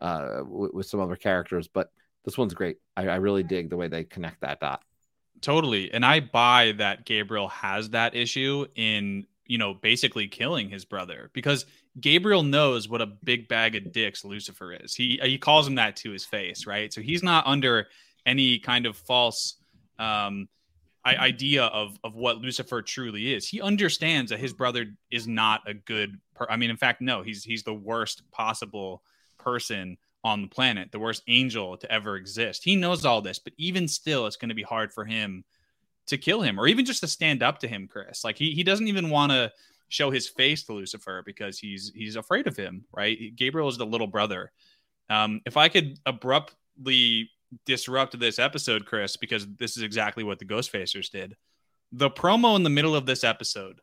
uh, 0.00 0.38
w- 0.38 0.70
with 0.72 0.86
some 0.86 1.00
other 1.00 1.16
characters, 1.16 1.68
but 1.68 1.90
this 2.24 2.38
one's 2.38 2.54
great. 2.54 2.78
I, 2.96 3.08
I 3.08 3.16
really 3.16 3.42
dig 3.42 3.68
the 3.68 3.76
way 3.76 3.88
they 3.88 4.04
connect 4.04 4.40
that 4.40 4.60
dot. 4.60 4.82
Totally, 5.42 5.92
and 5.92 6.06
I 6.06 6.20
buy 6.20 6.72
that 6.78 7.04
Gabriel 7.04 7.48
has 7.48 7.90
that 7.90 8.14
issue 8.14 8.66
in 8.74 9.26
you 9.46 9.58
know 9.58 9.74
basically 9.74 10.26
killing 10.28 10.70
his 10.70 10.84
brother 10.84 11.30
because 11.32 11.66
Gabriel 12.00 12.42
knows 12.42 12.88
what 12.88 13.00
a 13.00 13.06
big 13.06 13.48
bag 13.48 13.76
of 13.76 13.92
dicks 13.92 14.24
Lucifer 14.24 14.72
is. 14.72 14.94
He 14.94 15.18
he 15.22 15.38
calls 15.38 15.66
him 15.66 15.76
that 15.76 15.96
to 15.96 16.10
his 16.10 16.24
face, 16.24 16.66
right? 16.66 16.92
So 16.92 17.00
he's 17.00 17.22
not 17.22 17.46
under 17.46 17.88
any 18.26 18.58
kind 18.58 18.86
of 18.86 18.96
false 18.96 19.56
um, 19.98 20.48
idea 21.06 21.64
of 21.64 21.98
of 22.02 22.14
what 22.14 22.38
Lucifer 22.38 22.82
truly 22.82 23.34
is. 23.34 23.48
He 23.48 23.60
understands 23.60 24.30
that 24.30 24.40
his 24.40 24.52
brother 24.52 24.86
is 25.10 25.28
not 25.28 25.60
a 25.66 25.74
good. 25.74 26.18
Per- 26.34 26.48
I 26.50 26.56
mean, 26.56 26.70
in 26.70 26.76
fact, 26.76 27.00
no, 27.00 27.22
he's 27.22 27.44
he's 27.44 27.62
the 27.62 27.74
worst 27.74 28.22
possible 28.30 29.02
person 29.38 29.98
on 30.24 30.40
the 30.40 30.48
planet, 30.48 30.90
the 30.90 30.98
worst 30.98 31.22
angel 31.28 31.76
to 31.76 31.92
ever 31.92 32.16
exist. 32.16 32.64
He 32.64 32.76
knows 32.76 33.04
all 33.04 33.20
this, 33.20 33.38
but 33.38 33.52
even 33.58 33.86
still, 33.86 34.26
it's 34.26 34.36
going 34.36 34.48
to 34.48 34.54
be 34.54 34.62
hard 34.62 34.92
for 34.92 35.04
him 35.04 35.44
to 36.06 36.18
kill 36.18 36.42
him 36.42 36.60
or 36.60 36.66
even 36.66 36.84
just 36.84 37.00
to 37.00 37.08
stand 37.08 37.42
up 37.42 37.58
to 37.60 37.68
him, 37.68 37.88
Chris. 37.88 38.24
Like 38.24 38.36
he 38.38 38.52
he 38.52 38.62
doesn't 38.62 38.88
even 38.88 39.10
want 39.10 39.32
to 39.32 39.52
show 39.88 40.10
his 40.10 40.28
face 40.28 40.64
to 40.64 40.72
Lucifer 40.72 41.22
because 41.24 41.58
he's 41.58 41.92
he's 41.94 42.16
afraid 42.16 42.46
of 42.46 42.56
him, 42.56 42.84
right? 42.92 43.34
Gabriel 43.36 43.68
is 43.68 43.78
the 43.78 43.86
little 43.86 44.06
brother. 44.06 44.52
Um, 45.08 45.40
if 45.44 45.56
I 45.56 45.68
could 45.68 45.98
abruptly 46.06 47.30
disrupt 47.64 48.18
this 48.18 48.38
episode, 48.38 48.86
Chris, 48.86 49.16
because 49.16 49.46
this 49.56 49.76
is 49.76 49.82
exactly 49.82 50.24
what 50.24 50.38
the 50.38 50.44
Ghostfacers 50.44 51.10
did. 51.10 51.36
The 51.92 52.10
promo 52.10 52.56
in 52.56 52.62
the 52.62 52.70
middle 52.70 52.96
of 52.96 53.06
this 53.06 53.22
episode 53.22 53.80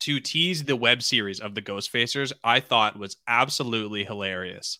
to 0.00 0.20
tease 0.20 0.64
the 0.64 0.76
web 0.76 1.02
series 1.02 1.40
of 1.40 1.54
the 1.54 1.62
Ghostfacers, 1.62 2.32
I 2.42 2.60
thought 2.60 2.98
was 2.98 3.16
absolutely 3.26 4.04
hilarious. 4.04 4.78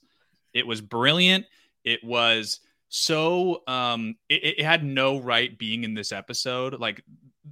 It 0.52 0.66
was 0.66 0.80
brilliant. 0.80 1.46
It 1.84 2.02
was 2.04 2.60
so 2.88 3.62
um 3.66 4.16
it, 4.28 4.58
it 4.58 4.64
had 4.64 4.84
no 4.84 5.18
right 5.18 5.56
being 5.58 5.84
in 5.84 5.94
this 5.94 6.12
episode. 6.12 6.78
Like 6.78 7.02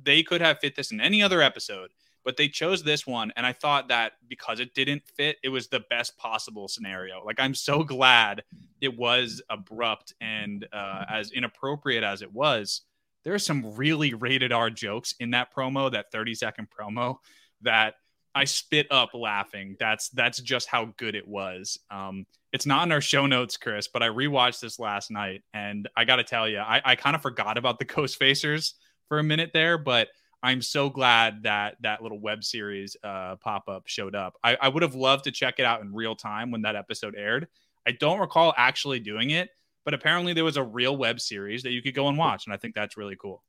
they 0.02 0.22
could 0.22 0.40
have 0.40 0.58
fit 0.58 0.76
this 0.76 0.92
in 0.92 1.00
any 1.00 1.22
other 1.22 1.42
episode 1.42 1.90
but 2.26 2.36
they 2.36 2.48
chose 2.48 2.82
this 2.82 3.06
one 3.06 3.32
and 3.36 3.46
i 3.46 3.52
thought 3.52 3.88
that 3.88 4.12
because 4.28 4.60
it 4.60 4.74
didn't 4.74 5.02
fit 5.16 5.36
it 5.42 5.48
was 5.48 5.68
the 5.68 5.80
best 5.88 6.18
possible 6.18 6.68
scenario 6.68 7.24
like 7.24 7.40
i'm 7.40 7.54
so 7.54 7.82
glad 7.82 8.42
it 8.82 8.94
was 8.98 9.40
abrupt 9.48 10.12
and 10.20 10.66
uh, 10.72 11.04
as 11.08 11.32
inappropriate 11.32 12.04
as 12.04 12.20
it 12.20 12.32
was 12.32 12.82
there 13.24 13.32
are 13.32 13.38
some 13.38 13.74
really 13.76 14.12
rated 14.12 14.52
r 14.52 14.68
jokes 14.68 15.14
in 15.20 15.30
that 15.30 15.54
promo 15.54 15.90
that 15.90 16.12
30 16.12 16.34
second 16.34 16.68
promo 16.68 17.16
that 17.62 17.94
i 18.36 18.44
spit 18.44 18.86
up 18.90 19.10
laughing 19.14 19.76
that's 19.80 20.08
that's 20.10 20.40
just 20.40 20.68
how 20.68 20.92
good 20.96 21.14
it 21.14 21.26
was 21.26 21.78
um, 21.90 22.26
it's 22.52 22.66
not 22.66 22.86
in 22.86 22.92
our 22.92 23.00
show 23.00 23.26
notes 23.26 23.56
chris 23.56 23.88
but 23.88 24.02
i 24.02 24.08
rewatched 24.08 24.60
this 24.60 24.78
last 24.78 25.10
night 25.10 25.42
and 25.54 25.88
i 25.96 26.04
gotta 26.04 26.24
tell 26.24 26.48
you 26.48 26.58
i, 26.58 26.80
I 26.84 26.94
kind 26.94 27.16
of 27.16 27.22
forgot 27.22 27.58
about 27.58 27.78
the 27.78 27.84
Coast 27.84 28.20
Ghostfacers 28.20 28.74
for 29.08 29.18
a 29.18 29.24
minute 29.24 29.50
there 29.52 29.78
but 29.78 30.08
I'm 30.42 30.62
so 30.62 30.90
glad 30.90 31.42
that 31.42 31.76
that 31.80 32.02
little 32.02 32.20
web 32.20 32.44
series 32.44 32.96
uh, 33.02 33.36
pop 33.36 33.68
up 33.68 33.84
showed 33.86 34.14
up. 34.14 34.34
I, 34.44 34.56
I 34.60 34.68
would 34.68 34.82
have 34.82 34.94
loved 34.94 35.24
to 35.24 35.32
check 35.32 35.54
it 35.58 35.64
out 35.64 35.80
in 35.80 35.92
real 35.92 36.14
time 36.14 36.50
when 36.50 36.62
that 36.62 36.76
episode 36.76 37.16
aired. 37.16 37.48
I 37.86 37.92
don't 37.92 38.20
recall 38.20 38.52
actually 38.56 39.00
doing 39.00 39.30
it, 39.30 39.48
but 39.84 39.94
apparently 39.94 40.32
there 40.32 40.44
was 40.44 40.56
a 40.56 40.62
real 40.62 40.96
web 40.96 41.20
series 41.20 41.62
that 41.62 41.70
you 41.70 41.80
could 41.80 41.94
go 41.94 42.08
and 42.08 42.18
watch, 42.18 42.46
and 42.46 42.52
I 42.52 42.58
think 42.58 42.74
that's 42.74 42.96
really 42.96 43.16
cool. 43.16 43.42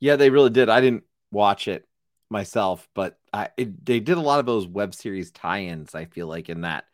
Yeah, 0.00 0.16
they 0.16 0.30
really 0.30 0.50
did. 0.50 0.68
I 0.68 0.80
didn't 0.80 1.04
watch 1.32 1.68
it 1.68 1.84
myself, 2.30 2.88
but 2.94 3.18
I 3.32 3.50
it, 3.56 3.84
they 3.84 4.00
did 4.00 4.18
a 4.18 4.22
lot 4.22 4.40
of 4.40 4.46
those 4.46 4.66
web 4.66 4.94
series 4.94 5.30
tie-ins. 5.30 5.94
I 5.94 6.06
feel 6.06 6.26
like 6.26 6.48
in 6.48 6.62
that 6.62 6.84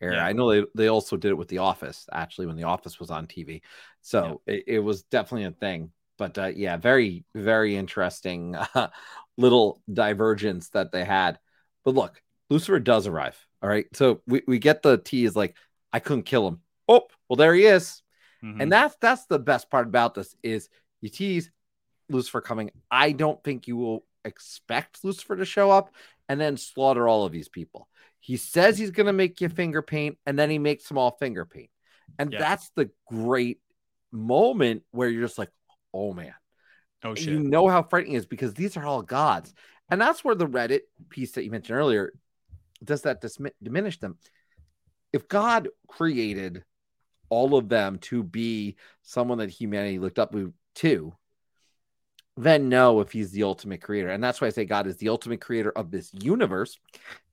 era. 0.00 0.16
Yeah. 0.16 0.26
I 0.26 0.32
know 0.32 0.50
they 0.50 0.66
they 0.74 0.88
also 0.88 1.16
did 1.16 1.30
it 1.30 1.38
with 1.38 1.48
The 1.48 1.58
Office 1.58 2.06
actually 2.12 2.46
when 2.46 2.56
The 2.56 2.64
Office 2.64 3.00
was 3.00 3.10
on 3.10 3.26
TV, 3.26 3.62
so 4.00 4.40
yeah. 4.46 4.54
it, 4.54 4.64
it 4.66 4.78
was 4.80 5.02
definitely 5.04 5.44
a 5.44 5.52
thing 5.52 5.90
but 6.22 6.38
uh, 6.38 6.52
yeah, 6.54 6.76
very 6.76 7.24
very 7.34 7.76
interesting 7.76 8.54
uh, 8.54 8.88
little 9.36 9.82
divergence 9.92 10.68
that 10.68 10.92
they 10.92 11.04
had. 11.04 11.40
But 11.84 11.94
look, 11.94 12.22
Lucifer 12.48 12.78
does 12.78 13.08
arrive. 13.08 13.36
All 13.60 13.68
right, 13.68 13.86
so 13.92 14.20
we, 14.26 14.42
we 14.46 14.58
get 14.60 14.82
the 14.82 14.98
tease 14.98 15.34
like 15.34 15.56
I 15.92 15.98
couldn't 15.98 16.24
kill 16.24 16.46
him. 16.46 16.60
Oh, 16.86 17.08
well 17.28 17.36
there 17.36 17.54
he 17.54 17.64
is, 17.64 18.02
mm-hmm. 18.42 18.60
and 18.60 18.70
that's 18.70 18.96
that's 19.00 19.26
the 19.26 19.40
best 19.40 19.68
part 19.68 19.88
about 19.88 20.14
this 20.14 20.34
is 20.44 20.68
you 21.00 21.08
tease 21.08 21.50
Lucifer 22.08 22.40
coming. 22.40 22.70
I 22.88 23.10
don't 23.10 23.42
think 23.42 23.66
you 23.66 23.76
will 23.76 24.04
expect 24.24 25.04
Lucifer 25.04 25.36
to 25.36 25.44
show 25.44 25.70
up 25.70 25.94
and 26.28 26.40
then 26.40 26.56
slaughter 26.56 27.08
all 27.08 27.24
of 27.24 27.32
these 27.32 27.48
people. 27.48 27.88
He 28.20 28.36
says 28.36 28.78
he's 28.78 28.90
going 28.90 29.06
to 29.06 29.12
make 29.12 29.40
you 29.40 29.48
finger 29.48 29.82
paint, 29.82 30.16
and 30.26 30.38
then 30.38 30.48
he 30.48 30.58
makes 30.58 30.86
them 30.86 30.98
all 30.98 31.16
finger 31.18 31.44
paint. 31.44 31.70
And 32.18 32.32
yeah. 32.32 32.38
that's 32.38 32.70
the 32.76 32.90
great 33.08 33.58
moment 34.12 34.82
where 34.92 35.08
you're 35.08 35.26
just 35.26 35.38
like, 35.38 35.50
oh 35.92 36.12
man. 36.12 36.34
Oh 37.04 37.14
shit. 37.14 37.28
You 37.28 37.40
know 37.40 37.68
how 37.68 37.82
frightening 37.82 38.14
it 38.14 38.18
is 38.18 38.26
because 38.26 38.54
these 38.54 38.76
are 38.76 38.84
all 38.84 39.02
gods. 39.02 39.52
And 39.90 40.00
that's 40.00 40.24
where 40.24 40.34
the 40.34 40.46
Reddit 40.46 40.82
piece 41.10 41.32
that 41.32 41.44
you 41.44 41.50
mentioned 41.50 41.78
earlier 41.78 42.12
does 42.82 43.02
that 43.02 43.20
dis- 43.20 43.38
diminish 43.62 43.98
them. 43.98 44.18
If 45.12 45.28
God 45.28 45.68
created 45.88 46.64
all 47.28 47.56
of 47.56 47.68
them 47.68 47.98
to 47.98 48.22
be 48.22 48.76
someone 49.02 49.38
that 49.38 49.50
humanity 49.50 49.98
looked 49.98 50.18
up 50.18 50.34
to, 50.76 51.14
then 52.36 52.68
know 52.68 53.00
if 53.00 53.12
he's 53.12 53.30
the 53.30 53.42
ultimate 53.42 53.82
creator. 53.82 54.08
And 54.08 54.22
that's 54.22 54.40
why 54.40 54.46
I 54.46 54.50
say 54.50 54.64
God 54.64 54.86
is 54.86 54.96
the 54.96 55.10
ultimate 55.10 55.40
creator 55.40 55.70
of 55.70 55.90
this 55.90 56.10
universe. 56.14 56.78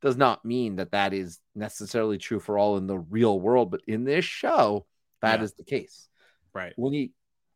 Does 0.02 0.18
not 0.18 0.44
mean 0.44 0.76
that 0.76 0.92
that 0.92 1.14
is 1.14 1.40
necessarily 1.56 2.18
true 2.18 2.40
for 2.40 2.58
all 2.58 2.78
in 2.78 2.88
the 2.88 3.00
real 3.00 3.40
world, 3.40 3.72
but 3.72 3.82
in 3.88 4.04
this 4.04 4.26
show, 4.26 4.86
that 5.22 5.40
yeah. 5.40 5.44
is 5.44 5.54
the 5.54 5.64
case. 5.64 6.08
Right. 6.54 6.74
When 6.76 6.94
he 6.94 7.14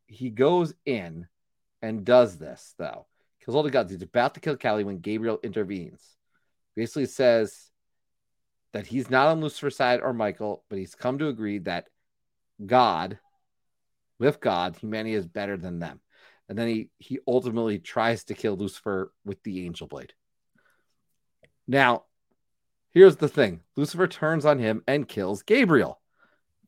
he 0.08 0.30
goes 0.30 0.74
in 0.86 1.28
and 1.82 2.06
does 2.06 2.38
this 2.38 2.76
though. 2.78 3.08
Kills 3.44 3.56
all 3.56 3.64
the 3.64 3.72
gods. 3.72 3.92
He's 3.92 4.02
about 4.02 4.36
to 4.36 4.40
kill 4.40 4.56
Kali 4.56 4.84
when 4.84 5.00
Gabriel 5.00 5.40
intervenes. 5.44 6.02
Basically 6.76 7.06
says 7.06 7.70
that 8.72 8.88
he's 8.88 9.10
not 9.10 9.28
on 9.28 9.42
Lucifer's 9.42 9.76
side 9.76 10.00
or 10.02 10.14
Michael, 10.14 10.64
but 10.70 10.80
he's 10.80 10.96
come 10.96 11.18
to 11.20 11.28
agree 11.28 11.60
that 11.60 11.88
God, 12.66 13.20
with 14.18 14.40
God, 14.40 14.78
humanity 14.78 15.16
is 15.16 15.28
better 15.28 15.58
than 15.58 15.80
them. 15.80 16.00
And 16.50 16.58
then 16.58 16.68
he 16.68 16.90
he 16.98 17.20
ultimately 17.28 17.80
tries 17.80 18.26
to 18.26 18.34
kill 18.34 18.56
Lucifer 18.56 19.12
with 19.26 19.42
the 19.44 19.66
angel 19.66 19.88
blade. 19.88 20.14
Now, 21.68 22.04
here's 22.92 23.16
the 23.16 23.30
thing. 23.30 23.62
Lucifer 23.76 24.08
turns 24.08 24.46
on 24.46 24.60
him 24.60 24.84
and 24.88 25.08
kills 25.08 25.42
Gabriel 25.42 26.02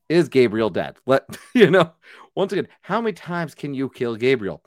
is 0.08 0.28
Gabriel 0.28 0.70
dead? 0.70 0.96
Let 1.06 1.24
you 1.54 1.70
know, 1.70 1.92
once 2.34 2.52
again, 2.52 2.68
how 2.82 3.00
many 3.00 3.12
times 3.12 3.54
can 3.54 3.74
you 3.74 3.88
kill 3.88 4.16
Gabriel? 4.16 4.62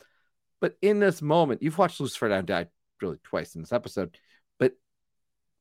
But 0.62 0.78
in 0.82 1.00
this 1.00 1.22
moment, 1.22 1.64
you've 1.64 1.78
watched 1.78 2.00
Lucifer 2.00 2.28
now 2.28 2.42
die 2.42 2.68
really 3.02 3.18
twice 3.24 3.56
in 3.56 3.62
this 3.62 3.72
episode, 3.72 4.18
but 4.58 4.74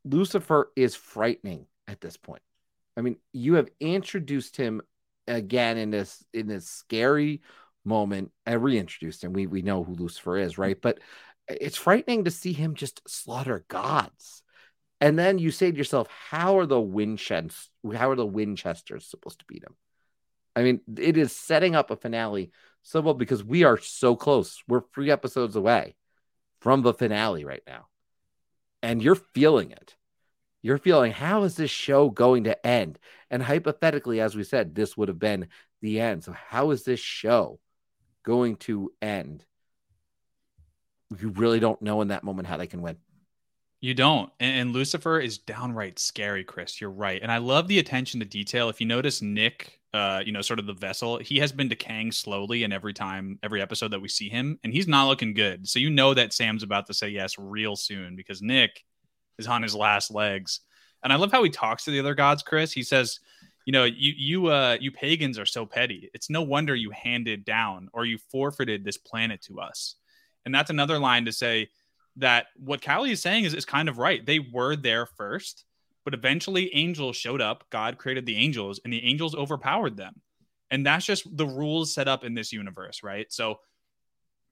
Lucifer 0.05 0.73
is 0.75 0.97
frightening 0.97 1.67
at 1.87 2.01
this 2.01 2.17
point. 2.17 2.43
I 2.97 3.01
mean, 3.01 3.17
you 3.33 3.55
have 3.55 3.69
introduced 3.79 4.57
him 4.57 4.83
again 5.29 5.77
in 5.77 5.91
this 5.91 6.25
in 6.33 6.49
this 6.49 6.69
scary 6.69 7.43
moment 7.85 8.33
and 8.47 8.63
reintroduced 8.63 9.25
him. 9.25 9.33
We 9.33 9.47
we 9.47 9.63
know 9.63 9.85
who 9.85 9.95
Lucifer 9.95 10.37
is, 10.37 10.53
mm-hmm. 10.53 10.63
right? 10.63 10.81
But 10.81 11.01
it's 11.49 11.77
frightening 11.77 12.25
to 12.25 12.31
see 12.31 12.53
him 12.53 12.75
just 12.75 13.01
slaughter 13.09 13.65
gods. 13.69 14.43
And 15.01 15.19
then 15.19 15.39
you 15.39 15.51
say 15.51 15.71
to 15.71 15.77
yourself, 15.77 16.09
how 16.09 16.59
are 16.59 16.67
the 16.67 16.81
Winchesters, 16.81 17.71
how 17.95 18.11
are 18.11 18.17
the 18.17 18.27
Winchesters 18.27 19.07
supposed 19.07 19.39
to 19.39 19.45
beat 19.47 19.63
him? 19.63 19.77
I 20.57 20.63
mean, 20.63 20.81
it 20.99 21.17
is 21.17 21.35
setting 21.35 21.77
up 21.77 21.91
a 21.91 21.97
finale 21.97 22.51
so 22.83 23.01
well 23.01 23.15
because 23.15 23.45
we 23.45 23.65
are 23.65 23.79
so 23.79 24.17
close. 24.17 24.63
We're 24.67 24.83
three 24.93 25.11
episodes 25.11 25.57
away 25.57 25.95
from 26.61 26.83
the 26.83 26.95
finale 26.95 27.45
right 27.45 27.63
now. 27.67 27.87
And 28.83 29.03
you're 29.03 29.15
feeling 29.15 29.71
it. 29.71 29.95
You're 30.63 30.79
feeling 30.79 31.13
how 31.13 31.45
is 31.45 31.55
this 31.55 31.71
show 31.71 32.11
going 32.11 32.45
to 32.45 32.67
end? 32.67 32.99
And 33.31 33.43
hypothetically, 33.43 34.21
as 34.21 34.35
we 34.35 34.43
said, 34.43 34.75
this 34.75 34.97
would 34.97 35.09
have 35.09 35.19
been 35.19 35.49
the 35.81 36.01
end. 36.01 36.25
So, 36.25 36.33
how 36.33 36.73
is 36.73 36.83
this 36.83 36.99
show 36.99 37.61
going 38.25 38.57
to 38.57 38.93
end? 39.01 39.45
You 41.19 41.31
really 41.31 41.61
don't 41.61 41.81
know 41.81 42.01
in 42.03 42.09
that 42.09 42.25
moment 42.25 42.49
how 42.49 42.57
they 42.57 42.67
can 42.67 42.83
win. 42.83 42.97
You 43.81 43.95
don't. 43.95 44.31
And, 44.41 44.61
and, 44.61 44.73
Lucifer 44.73 45.21
is 45.21 45.39
downright 45.39 45.99
scary, 45.99 46.43
Chris. 46.43 46.81
You're 46.81 46.91
right. 46.91 47.23
And 47.23 47.31
I 47.31 47.39
love 47.39 47.69
the 47.69 47.79
attention 47.79 48.19
to 48.21 48.27
detail. 48.27 48.69
If 48.69 48.81
you 48.81 48.87
notice 48.87 49.23
Nick, 49.23 49.81
uh, 49.95 50.21
you 50.25 50.33
know, 50.33 50.43
sort 50.43 50.59
of 50.59 50.67
the 50.67 50.73
vessel, 50.73 51.19
he 51.19 51.39
has 51.39 51.53
been 51.53 51.69
decaying 51.69 52.13
slowly 52.13 52.65
and 52.65 52.73
every 52.73 52.93
time, 52.93 53.39
every 53.43 53.63
episode 53.63 53.93
that 53.93 54.01
we 54.01 54.09
see 54.09 54.29
him, 54.29 54.59
and 54.65 54.73
he's 54.73 54.89
not 54.89 55.07
looking 55.07 55.33
good. 55.33 55.69
So 55.69 55.79
you 55.79 55.91
know 55.91 56.13
that 56.13 56.33
Sam's 56.33 56.65
about 56.65 56.87
to 56.87 56.95
say 56.95 57.09
yes 57.09 57.39
real 57.39 57.77
soon 57.77 58.17
because 58.17 58.43
Nick 58.43 58.85
is 59.39 59.47
on 59.47 59.63
his 59.63 59.77
last 59.77 60.11
legs. 60.11 60.61
And 61.05 61.13
I 61.13 61.17
love 61.17 61.31
how 61.31 61.45
he 61.45 61.51
talks 61.51 61.85
to 61.85 61.93
the 61.93 62.01
other 62.01 62.17
gods, 62.17 62.43
Chris. 62.43 62.73
He 62.73 62.83
says, 62.83 63.21
you 63.69 63.73
know, 63.73 63.85
you 63.85 64.15
you 64.17 64.47
uh 64.47 64.79
you 64.81 64.91
pagans 64.91 65.39
are 65.39 65.45
so 65.45 65.67
petty. 65.67 66.09
It's 66.15 66.31
no 66.31 66.41
wonder 66.41 66.75
you 66.75 66.91
handed 66.91 67.45
down 67.45 67.91
or 67.93 68.07
you 68.07 68.17
forfeited 68.17 68.83
this 68.83 68.97
planet 68.97 69.43
to 69.43 69.61
us. 69.61 69.97
And 70.47 70.55
that's 70.55 70.71
another 70.71 70.99
line 70.99 71.27
to 71.27 71.33
say, 71.33 71.69
that 72.17 72.47
what 72.57 72.81
Kali 72.81 73.11
is 73.11 73.21
saying 73.21 73.45
is, 73.45 73.53
is 73.53 73.67
kind 73.67 73.91
of 73.91 73.99
right. 73.99 74.25
They 74.25 74.39
were 74.39 74.75
there 74.75 75.05
first, 75.05 75.67
but 76.03 76.15
eventually 76.15 76.75
angels 76.75 77.15
showed 77.15 77.43
up. 77.43 77.65
God 77.69 77.99
created 77.99 78.25
the 78.25 78.39
angels, 78.39 78.81
and 78.83 78.91
the 78.91 79.05
angels 79.05 79.35
overpowered 79.35 79.99
them. 79.99 80.15
And 80.71 80.87
that's 80.87 81.05
just 81.05 81.37
the 81.37 81.47
rules 81.47 81.93
set 81.93 82.09
up 82.09 82.25
in 82.25 82.33
this 82.33 82.55
universe, 82.55 83.03
right? 83.03 83.31
So 83.31 83.61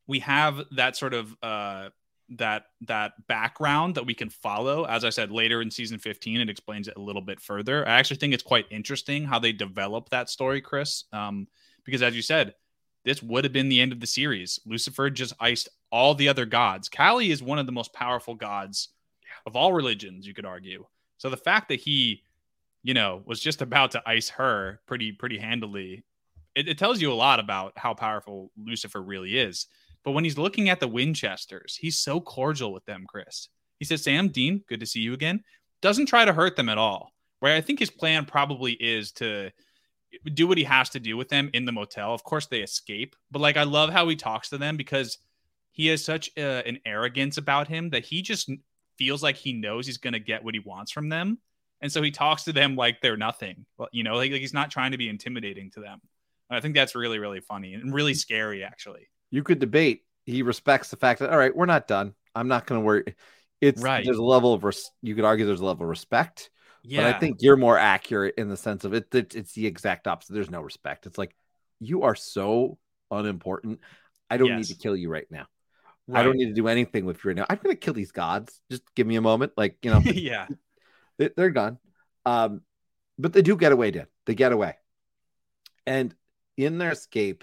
we 0.06 0.18
have 0.20 0.60
that 0.76 0.94
sort 0.94 1.14
of 1.14 1.34
uh, 1.42 1.88
that 2.30 2.66
that 2.82 3.12
background 3.28 3.94
that 3.94 4.06
we 4.06 4.14
can 4.14 4.30
follow. 4.30 4.84
As 4.84 5.04
I 5.04 5.10
said 5.10 5.30
later 5.30 5.62
in 5.62 5.70
season 5.70 5.98
15, 5.98 6.40
it 6.40 6.50
explains 6.50 6.88
it 6.88 6.96
a 6.96 7.00
little 7.00 7.22
bit 7.22 7.40
further. 7.40 7.86
I 7.86 7.98
actually 7.98 8.16
think 8.16 8.34
it's 8.34 8.42
quite 8.42 8.66
interesting 8.70 9.24
how 9.24 9.38
they 9.38 9.52
develop 9.52 10.08
that 10.10 10.28
story, 10.28 10.60
Chris. 10.60 11.04
Um, 11.12 11.46
because 11.84 12.02
as 12.02 12.16
you 12.16 12.22
said, 12.22 12.54
this 13.04 13.22
would 13.22 13.44
have 13.44 13.52
been 13.52 13.68
the 13.68 13.80
end 13.80 13.92
of 13.92 14.00
the 14.00 14.06
series. 14.06 14.58
Lucifer 14.66 15.08
just 15.10 15.32
iced 15.38 15.68
all 15.92 16.14
the 16.14 16.28
other 16.28 16.44
gods. 16.44 16.88
Kali 16.88 17.30
is 17.30 17.42
one 17.42 17.58
of 17.58 17.66
the 17.66 17.72
most 17.72 17.92
powerful 17.92 18.34
gods 18.34 18.88
of 19.46 19.54
all 19.54 19.72
religions, 19.72 20.26
you 20.26 20.34
could 20.34 20.44
argue. 20.44 20.84
So 21.18 21.30
the 21.30 21.36
fact 21.36 21.68
that 21.68 21.80
he, 21.80 22.22
you 22.82 22.94
know, 22.94 23.22
was 23.24 23.40
just 23.40 23.62
about 23.62 23.92
to 23.92 24.02
ice 24.04 24.28
her 24.30 24.80
pretty 24.86 25.12
pretty 25.12 25.38
handily, 25.38 26.04
it, 26.56 26.68
it 26.68 26.78
tells 26.78 27.00
you 27.00 27.12
a 27.12 27.14
lot 27.14 27.38
about 27.38 27.74
how 27.76 27.94
powerful 27.94 28.50
Lucifer 28.56 29.00
really 29.00 29.38
is. 29.38 29.66
But 30.06 30.12
when 30.12 30.22
he's 30.22 30.38
looking 30.38 30.68
at 30.68 30.78
the 30.78 30.86
Winchesters, 30.86 31.76
he's 31.76 31.98
so 31.98 32.20
cordial 32.20 32.72
with 32.72 32.84
them, 32.84 33.06
Chris. 33.08 33.48
He 33.80 33.84
says, 33.84 34.04
Sam, 34.04 34.28
Dean, 34.28 34.62
good 34.68 34.78
to 34.78 34.86
see 34.86 35.00
you 35.00 35.12
again. 35.12 35.42
Doesn't 35.82 36.06
try 36.06 36.24
to 36.24 36.32
hurt 36.32 36.54
them 36.54 36.68
at 36.68 36.78
all. 36.78 37.12
Where 37.40 37.56
I 37.56 37.60
think 37.60 37.80
his 37.80 37.90
plan 37.90 38.24
probably 38.24 38.74
is 38.74 39.10
to 39.12 39.50
do 40.32 40.46
what 40.46 40.58
he 40.58 40.64
has 40.64 40.90
to 40.90 41.00
do 41.00 41.16
with 41.16 41.28
them 41.28 41.50
in 41.54 41.64
the 41.64 41.72
motel. 41.72 42.14
Of 42.14 42.22
course, 42.22 42.46
they 42.46 42.60
escape, 42.60 43.16
but 43.32 43.42
like 43.42 43.56
I 43.56 43.64
love 43.64 43.90
how 43.90 44.08
he 44.08 44.14
talks 44.14 44.48
to 44.50 44.58
them 44.58 44.76
because 44.76 45.18
he 45.72 45.88
has 45.88 46.04
such 46.04 46.30
uh, 46.38 46.62
an 46.64 46.78
arrogance 46.86 47.36
about 47.36 47.66
him 47.66 47.90
that 47.90 48.04
he 48.04 48.22
just 48.22 48.48
feels 48.96 49.24
like 49.24 49.34
he 49.34 49.52
knows 49.52 49.86
he's 49.86 49.98
going 49.98 50.14
to 50.14 50.20
get 50.20 50.44
what 50.44 50.54
he 50.54 50.60
wants 50.60 50.92
from 50.92 51.08
them, 51.08 51.38
and 51.80 51.90
so 51.90 52.00
he 52.00 52.12
talks 52.12 52.44
to 52.44 52.52
them 52.52 52.76
like 52.76 53.00
they're 53.02 53.16
nothing. 53.16 53.66
Well, 53.76 53.88
you 53.90 54.04
know, 54.04 54.14
like, 54.14 54.30
like 54.30 54.40
he's 54.40 54.54
not 54.54 54.70
trying 54.70 54.92
to 54.92 54.98
be 54.98 55.08
intimidating 55.08 55.70
to 55.72 55.80
them. 55.80 56.00
And 56.48 56.56
I 56.56 56.60
think 56.60 56.76
that's 56.76 56.94
really 56.94 57.18
really 57.18 57.40
funny 57.40 57.74
and 57.74 57.92
really 57.92 58.14
scary, 58.14 58.62
actually. 58.62 59.08
You 59.30 59.42
could 59.42 59.58
debate. 59.58 60.04
He 60.24 60.42
respects 60.42 60.90
the 60.90 60.96
fact 60.96 61.20
that 61.20 61.30
all 61.30 61.38
right, 61.38 61.54
we're 61.54 61.66
not 61.66 61.88
done. 61.88 62.14
I'm 62.34 62.48
not 62.48 62.66
going 62.66 62.80
to 62.80 62.84
worry. 62.84 63.16
It's 63.60 63.82
right. 63.82 64.04
There's 64.04 64.18
a 64.18 64.22
level 64.22 64.52
of 64.52 64.64
res- 64.64 64.90
you 65.02 65.14
could 65.14 65.24
argue 65.24 65.46
there's 65.46 65.60
a 65.60 65.64
level 65.64 65.84
of 65.84 65.88
respect 65.88 66.50
yeah. 66.88 67.02
But 67.02 67.16
I 67.16 67.18
think 67.18 67.38
you're 67.40 67.56
more 67.56 67.76
accurate 67.76 68.36
in 68.38 68.48
the 68.48 68.56
sense 68.56 68.84
of 68.84 68.94
it, 68.94 69.12
it 69.12 69.34
it's 69.34 69.52
the 69.52 69.66
exact 69.66 70.06
opposite. 70.06 70.34
There's 70.34 70.50
no 70.50 70.60
respect. 70.60 71.06
It's 71.06 71.18
like 71.18 71.34
you 71.80 72.04
are 72.04 72.14
so 72.14 72.78
unimportant. 73.10 73.80
I 74.30 74.36
don't 74.36 74.48
yes. 74.48 74.58
need 74.58 74.74
to 74.74 74.80
kill 74.80 74.96
you 74.96 75.10
right 75.10 75.26
now. 75.28 75.46
Right. 76.06 76.20
I 76.20 76.22
don't 76.22 76.36
need 76.36 76.46
to 76.46 76.54
do 76.54 76.68
anything 76.68 77.04
with 77.04 77.24
you 77.24 77.30
right 77.30 77.36
now. 77.36 77.46
I'm 77.50 77.58
going 77.60 77.74
to 77.74 77.80
kill 77.80 77.94
these 77.94 78.12
gods. 78.12 78.60
Just 78.70 78.82
give 78.94 79.06
me 79.06 79.16
a 79.16 79.20
moment. 79.20 79.52
Like, 79.56 79.78
you 79.82 79.90
know, 79.90 79.98
yeah, 80.04 80.46
they, 81.18 81.30
are 81.36 81.50
gone. 81.50 81.78
Um, 82.24 82.60
but 83.18 83.32
they 83.32 83.42
do 83.42 83.56
get 83.56 83.72
away, 83.72 83.90
Dan. 83.90 84.06
They 84.26 84.36
get 84.36 84.52
away. 84.52 84.76
And 85.86 86.14
in 86.56 86.78
their 86.78 86.92
escape, 86.92 87.42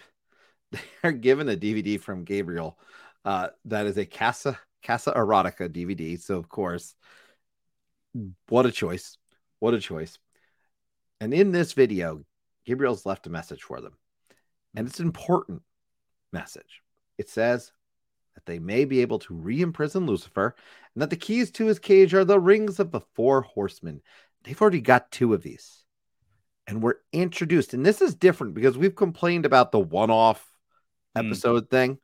they're 1.02 1.12
given 1.12 1.50
a 1.50 1.56
DVD 1.56 2.00
from 2.00 2.24
Gabriel 2.24 2.78
uh, 3.26 3.50
that 3.66 3.86
is 3.86 3.98
a 3.98 4.06
Casa 4.06 4.60
Casa 4.84 5.12
Erotica 5.14 5.70
DVD. 5.70 6.20
So, 6.20 6.38
of 6.38 6.50
course, 6.50 6.96
what 8.50 8.66
a 8.66 8.72
choice. 8.72 9.18
What 9.60 9.74
a 9.74 9.80
choice. 9.80 10.18
And 11.22 11.34
in 11.34 11.52
this 11.52 11.74
video, 11.74 12.24
Gabriel's 12.66 13.06
left 13.06 13.28
a 13.28 13.30
message 13.30 13.64
for 13.64 13.80
them. 13.82 13.94
And 14.76 14.88
it's 14.88 15.00
an 15.00 15.06
important 15.06 15.62
message. 16.32 16.82
It 17.18 17.30
says 17.30 17.72
that 18.36 18.46
they 18.46 18.60
may 18.60 18.86
be 18.86 19.02
able 19.02 19.20
to 19.20 19.34
re 19.34 19.62
imprison 19.62 20.06
Lucifer 20.06 20.56
and 20.94 21.02
that 21.02 21.10
the 21.10 21.16
keys 21.16 21.52
to 21.52 21.66
his 21.66 21.80
cage 21.80 22.14
are 22.14 22.26
the 22.26 22.40
rings 22.40 22.80
of 22.80 22.92
the 22.92 23.02
four 23.16 23.42
horsemen. 23.42 24.02
They've 24.44 24.62
already 24.62 24.82
got 24.82 25.12
two 25.12 25.34
of 25.34 25.44
these. 25.44 25.84
And 26.68 26.82
we're 26.82 26.96
introduced. 27.12 27.74
And 27.74 27.86
this 27.86 28.02
is 28.02 28.16
different 28.16 28.54
because 28.54 28.78
we've 28.78 28.96
complained 28.96 29.46
about 29.46 29.72
the 29.72 29.80
one 29.80 30.10
off 30.10 30.53
mm. 31.16 31.26
episode 31.26 31.70
thing. 31.70 31.98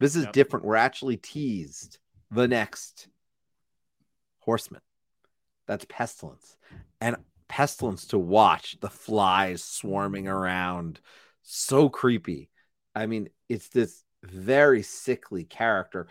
This 0.00 0.16
is 0.16 0.24
yep. 0.24 0.32
different. 0.32 0.64
We're 0.64 0.76
actually 0.76 1.16
teased 1.16 1.98
the 2.30 2.48
next 2.48 3.08
horseman. 4.40 4.80
That's 5.66 5.86
pestilence. 5.88 6.56
And 7.00 7.16
pestilence 7.48 8.06
to 8.06 8.18
watch 8.18 8.78
the 8.80 8.90
flies 8.90 9.62
swarming 9.62 10.26
around. 10.26 11.00
So 11.42 11.88
creepy. 11.88 12.50
I 12.94 13.06
mean, 13.06 13.28
it's 13.48 13.68
this 13.68 14.02
very 14.22 14.82
sickly 14.82 15.44
character. 15.44 16.08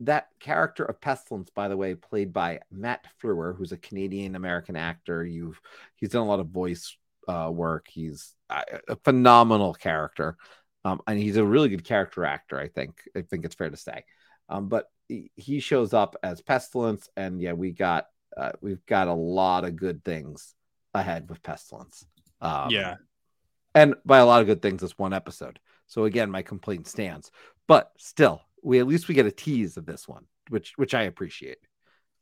That 0.00 0.28
character 0.40 0.84
of 0.84 1.00
Pestilence, 1.00 1.50
by 1.50 1.68
the 1.68 1.76
way, 1.76 1.94
played 1.94 2.32
by 2.32 2.60
Matt 2.70 3.06
Frewer, 3.22 3.56
who's 3.56 3.72
a 3.72 3.76
Canadian 3.78 4.34
American 4.34 4.76
actor. 4.76 5.24
You've 5.24 5.60
he's 5.96 6.10
done 6.10 6.22
a 6.22 6.26
lot 6.28 6.40
of 6.40 6.48
voice 6.48 6.96
uh, 7.28 7.50
work. 7.52 7.86
He's 7.88 8.34
a 8.50 8.96
phenomenal 9.04 9.72
character, 9.72 10.36
um, 10.84 11.00
and 11.06 11.18
he's 11.18 11.36
a 11.36 11.44
really 11.44 11.68
good 11.68 11.84
character 11.84 12.24
actor. 12.24 12.58
I 12.58 12.68
think 12.68 13.02
I 13.16 13.22
think 13.22 13.44
it's 13.44 13.54
fair 13.54 13.70
to 13.70 13.76
say. 13.76 14.04
Um, 14.48 14.68
but 14.68 14.90
he, 15.08 15.60
shows 15.60 15.94
up 15.94 16.16
as 16.22 16.42
Pestilence, 16.42 17.08
and 17.16 17.40
yeah, 17.40 17.52
we 17.52 17.72
got 17.72 18.06
uh, 18.36 18.52
we've 18.60 18.84
got 18.86 19.08
a 19.08 19.14
lot 19.14 19.64
of 19.64 19.76
good 19.76 20.04
things 20.04 20.54
ahead 20.92 21.28
with 21.28 21.42
Pestilence. 21.42 22.06
Um, 22.40 22.70
yeah. 22.70 22.96
And 23.74 23.94
by 24.04 24.18
a 24.18 24.26
lot 24.26 24.40
of 24.40 24.46
good 24.46 24.62
things, 24.62 24.82
it's 24.82 24.98
one 24.98 25.12
episode. 25.12 25.58
So 25.86 26.04
again, 26.04 26.30
my 26.30 26.42
complaint 26.42 26.86
stands. 26.86 27.30
But 27.66 27.90
still, 27.98 28.42
we 28.62 28.78
at 28.78 28.86
least 28.86 29.08
we 29.08 29.14
get 29.14 29.26
a 29.26 29.32
tease 29.32 29.76
of 29.76 29.86
this 29.86 30.06
one, 30.06 30.26
which 30.48 30.74
which 30.76 30.94
I 30.94 31.02
appreciate. 31.02 31.58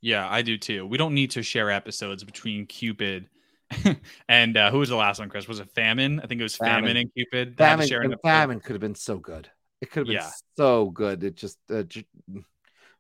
Yeah, 0.01 0.29
I 0.29 0.43
do 0.43 0.59
too. 0.59 0.87
We 0.87 0.99
don't 0.99 1.15
need 1.15 1.33
to 1.33 1.43
share 1.43 1.71
episodes 1.71 2.25
between 2.25 2.67
Cupid 2.67 3.29
and 4.29 4.57
uh, 4.57 4.71
who 4.71 4.79
was 4.79 4.89
the 4.89 4.97
last 4.97 5.19
one, 5.19 5.29
Chris? 5.29 5.49
Was 5.49 5.61
it 5.61 5.71
Famine? 5.71 6.21
I 6.21 6.27
think 6.27 6.41
it 6.41 6.45
was 6.45 6.57
Famine, 6.57 6.85
Famine 6.85 6.97
and 6.97 7.15
Cupid. 7.15 7.57
Famine, 7.57 7.93
and 7.93 8.17
Famine 8.23 8.61
could 8.61 8.73
have 8.73 8.81
been 8.81 8.95
so 8.95 9.19
good. 9.19 9.51
It 9.81 9.91
could 9.91 10.01
have 10.01 10.07
been 10.07 10.17
yeah. 10.17 10.31
so 10.57 10.91
good. 10.91 11.25
It 11.25 11.37
just, 11.37 11.59
uh, 11.71 11.83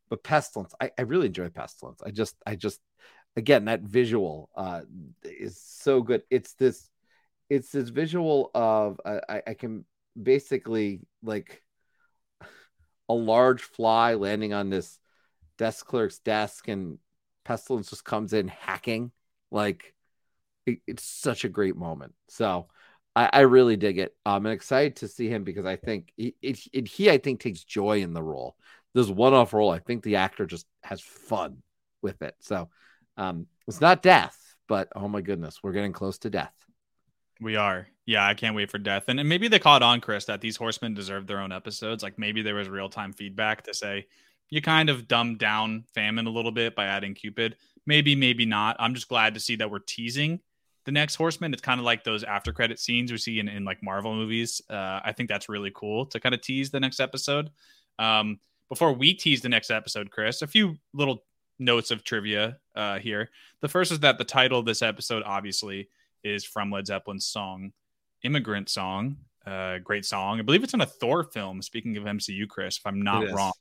but 0.08 0.22
Pestilence, 0.22 0.74
I, 0.80 0.90
I 0.98 1.02
really 1.02 1.26
enjoy 1.26 1.48
Pestilence. 1.48 2.02
I 2.04 2.11
just, 2.11 2.37
I 2.46 2.56
just 2.56 2.80
again 3.37 3.64
that 3.66 3.80
visual 3.80 4.50
uh 4.54 4.82
is 5.22 5.58
so 5.58 6.02
good 6.02 6.22
it's 6.30 6.54
this 6.54 6.88
it's 7.48 7.70
this 7.70 7.88
visual 7.88 8.50
of 8.54 9.00
uh, 9.04 9.20
I, 9.28 9.42
I 9.48 9.54
can 9.54 9.85
basically 10.20 11.00
like 11.22 11.62
a 13.08 13.14
large 13.14 13.62
fly 13.62 14.14
landing 14.14 14.52
on 14.52 14.70
this 14.70 14.98
desk 15.58 15.87
clerk's 15.87 16.18
desk 16.18 16.68
and 16.68 16.98
pestilence 17.44 17.90
just 17.90 18.04
comes 18.04 18.32
in 18.32 18.48
hacking 18.48 19.11
like 19.50 19.94
it, 20.66 20.79
it's 20.87 21.05
such 21.05 21.44
a 21.44 21.48
great 21.48 21.77
moment 21.77 22.14
so 22.29 22.68
I, 23.14 23.31
I 23.33 23.40
really 23.40 23.77
dig 23.77 23.98
it 23.98 24.14
i'm 24.25 24.46
excited 24.46 24.96
to 24.96 25.09
see 25.09 25.29
him 25.29 25.44
because 25.44 25.66
i 25.66 25.77
think 25.77 26.12
he, 26.16 26.35
it, 26.42 26.61
it, 26.72 26.88
he 26.88 27.11
i 27.11 27.18
think 27.18 27.40
takes 27.40 27.64
joy 27.64 28.01
in 28.01 28.14
the 28.14 28.22
role 28.22 28.57
this 28.94 29.09
one-off 29.09 29.53
role 29.53 29.70
i 29.70 29.79
think 29.79 30.03
the 30.03 30.16
actor 30.16 30.46
just 30.46 30.66
has 30.83 31.01
fun 31.01 31.59
with 32.03 32.22
it 32.22 32.35
so 32.40 32.68
um, 33.16 33.46
it's 33.66 33.81
not 33.81 34.03
death, 34.03 34.38
but 34.68 34.88
oh 34.94 35.09
my 35.09 35.20
goodness, 35.20 35.61
we're 35.62 35.72
getting 35.72 35.92
close 35.92 36.18
to 36.18 36.31
death. 36.31 36.55
We 37.40 37.57
are. 37.57 37.88
Yeah, 38.07 38.27
I 38.27 38.35
can't 38.35 38.57
wait 38.57 38.70
for 38.70 38.79
death. 38.79 39.05
And, 39.09 39.20
and 39.20 39.29
maybe 39.29 39.48
they 39.48 39.59
caught 39.59 39.83
on, 39.83 40.01
Chris, 40.01 40.25
that 40.27 40.40
these 40.40 40.57
horsemen 40.57 40.94
deserve 40.94 41.27
their 41.27 41.40
own 41.40 41.53
episodes. 41.53 42.03
Like 42.03 42.18
maybe 42.18 42.42
there 42.42 42.55
was 42.55 42.68
real 42.68 42.88
time 42.88 43.12
feedback 43.12 43.62
to 43.64 43.75
say 43.75 44.07
you 44.51 44.61
kind 44.61 44.90
of 44.90 45.09
dumbed 45.09 45.38
down 45.38 45.85
famine 45.94 46.27
a 46.27 46.31
little 46.31 46.53
bit 46.53 46.75
by 46.75 46.87
adding 46.87 47.14
Cupid. 47.14 47.57
Maybe, 47.87 48.14
maybe 48.14 48.46
not. 48.46 48.77
I'm 48.79 48.94
just 48.94 49.09
glad 49.09 49.35
to 49.35 49.40
see 49.40 49.57
that 49.57 49.70
we're 49.70 49.81
teasing 49.81 50.40
the 50.85 50.92
next 50.92 51.14
Horseman, 51.14 51.53
it's 51.53 51.62
kind 51.62 51.79
of 51.79 51.85
like 51.85 52.05
those 52.05 52.25
after 52.25 52.53
credit 52.53 52.79
scenes 52.79 53.12
we 53.12 53.18
see 53.18 53.38
in, 53.38 53.49
in 53.49 53.64
like 53.64 53.83
Marvel 53.83 54.14
movies. 54.14 54.61
Uh, 54.68 55.01
I 55.05 55.12
think 55.12 55.29
that's 55.29 55.49
really 55.49 55.71
cool 55.75 56.07
to 56.07 56.21
kind 56.21 56.35
of 56.35 56.40
tease 56.40 56.71
the 56.71 56.81
next 56.81 57.01
episode. 57.01 57.51
Um, 57.99 58.38
before 58.68 58.92
we 58.92 59.14
tease 59.14 59.42
the 59.42 59.49
next 59.49 59.71
episode, 59.71 60.11
Chris, 60.11 60.42
a 60.42 60.47
few 60.47 60.77
little 60.92 61.25
notes 61.59 61.90
of 61.90 62.05
trivia 62.05 62.59
uh, 62.75 62.99
here. 62.99 63.31
The 63.61 63.68
first 63.68 63.92
is 63.92 64.01
that 64.01 64.18
the 64.18 64.25
title 64.25 64.59
of 64.59 64.66
this 64.66 64.83
episode, 64.83 65.23
obviously, 65.25 65.88
is 66.25 66.45
from 66.45 66.71
Led 66.71 66.87
Zeppelin's 66.87 67.27
song 67.27 67.73
"Immigrant 68.23 68.68
Song." 68.68 69.16
Uh, 69.47 69.79
great 69.79 70.05
song. 70.05 70.38
I 70.38 70.42
believe 70.42 70.62
it's 70.62 70.75
in 70.75 70.81
a 70.81 70.87
Thor 70.87 71.25
film. 71.25 71.62
Speaking 71.62 71.97
of 71.97 72.05
MCU, 72.05 72.49
Chris, 72.49 72.79
if 72.79 72.87
I'm 72.87 73.03
not 73.03 73.31
wrong. 73.33 73.53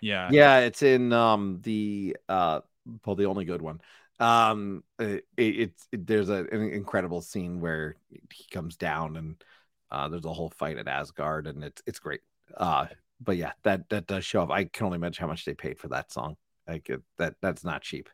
Yeah, 0.00 0.28
yeah, 0.30 0.58
it's 0.60 0.82
in 0.82 1.12
um 1.12 1.60
the 1.62 2.16
uh 2.28 2.60
well 3.04 3.16
the 3.16 3.26
only 3.26 3.44
good 3.44 3.62
one. 3.62 3.80
Um, 4.20 4.84
it, 4.98 5.24
it's 5.36 5.88
it, 5.92 6.06
there's 6.06 6.28
a, 6.28 6.44
an 6.52 6.70
incredible 6.70 7.22
scene 7.22 7.60
where 7.60 7.96
he 8.10 8.44
comes 8.50 8.76
down 8.76 9.16
and 9.16 9.42
uh, 9.90 10.08
there's 10.08 10.24
a 10.24 10.32
whole 10.32 10.50
fight 10.50 10.78
at 10.78 10.88
Asgard, 10.88 11.46
and 11.46 11.64
it's 11.64 11.82
it's 11.86 11.98
great. 11.98 12.20
Uh, 12.56 12.86
but 13.20 13.36
yeah, 13.36 13.52
that 13.64 13.88
that 13.90 14.06
does 14.06 14.24
show 14.24 14.42
up. 14.42 14.50
I 14.50 14.64
can 14.64 14.86
only 14.86 14.96
imagine 14.96 15.20
how 15.20 15.28
much 15.28 15.44
they 15.44 15.54
paid 15.54 15.78
for 15.78 15.88
that 15.88 16.12
song. 16.12 16.36
Like 16.68 16.90
that 17.18 17.34
that's 17.40 17.64
not 17.64 17.82
cheap. 17.82 18.08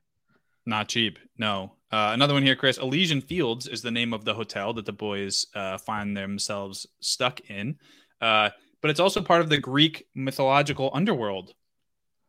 Not 0.64 0.88
cheap. 0.88 1.18
No. 1.38 1.74
Uh, 1.92 2.10
another 2.12 2.34
one 2.34 2.42
here, 2.42 2.56
Chris. 2.56 2.78
Elysian 2.78 3.20
Fields 3.20 3.68
is 3.68 3.82
the 3.82 3.90
name 3.90 4.12
of 4.12 4.24
the 4.24 4.34
hotel 4.34 4.72
that 4.72 4.84
the 4.84 4.92
boys 4.92 5.46
uh, 5.54 5.78
find 5.78 6.16
themselves 6.16 6.86
stuck 7.00 7.40
in. 7.48 7.78
Uh, 8.20 8.50
but 8.80 8.90
it's 8.90 8.98
also 8.98 9.22
part 9.22 9.42
of 9.42 9.48
the 9.48 9.58
Greek 9.58 10.08
mythological 10.14 10.90
underworld. 10.92 11.54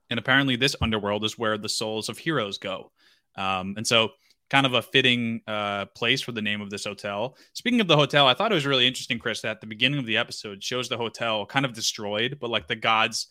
And 0.10 0.20
apparently, 0.20 0.56
this 0.56 0.76
underworld 0.82 1.26
is 1.26 1.38
where 1.38 1.58
the 1.58 1.70
souls 1.70 2.10
of 2.10 2.20
heroes 2.20 2.58
go. 2.58 2.92
Um, 3.38 3.76
and 3.78 3.86
so, 3.86 4.10
kind 4.50 4.66
of 4.66 4.74
a 4.74 4.82
fitting 4.82 5.42
uh, 5.48 5.86
place 5.88 6.22
for 6.22 6.32
the 6.32 6.42
name 6.42 6.62
of 6.62 6.70
this 6.70 6.86
hotel. 6.86 7.36
Speaking 7.54 7.82
of 7.82 7.88
the 7.88 7.98
hotel, 7.98 8.28
I 8.28 8.34
thought 8.34 8.52
it 8.52 8.56
was 8.56 8.66
really 8.66 8.88
interesting, 8.88 9.20
Chris, 9.20 9.42
that 9.42 9.60
the 9.60 9.68
beginning 9.68 10.00
of 10.00 10.06
the 10.06 10.18
episode 10.18 10.64
shows 10.64 10.88
the 10.88 10.98
hotel 10.98 11.46
kind 11.46 11.66
of 11.66 11.74
destroyed, 11.74 12.38
but 12.40 12.50
like 12.50 12.68
the 12.68 12.76
gods 12.76 13.28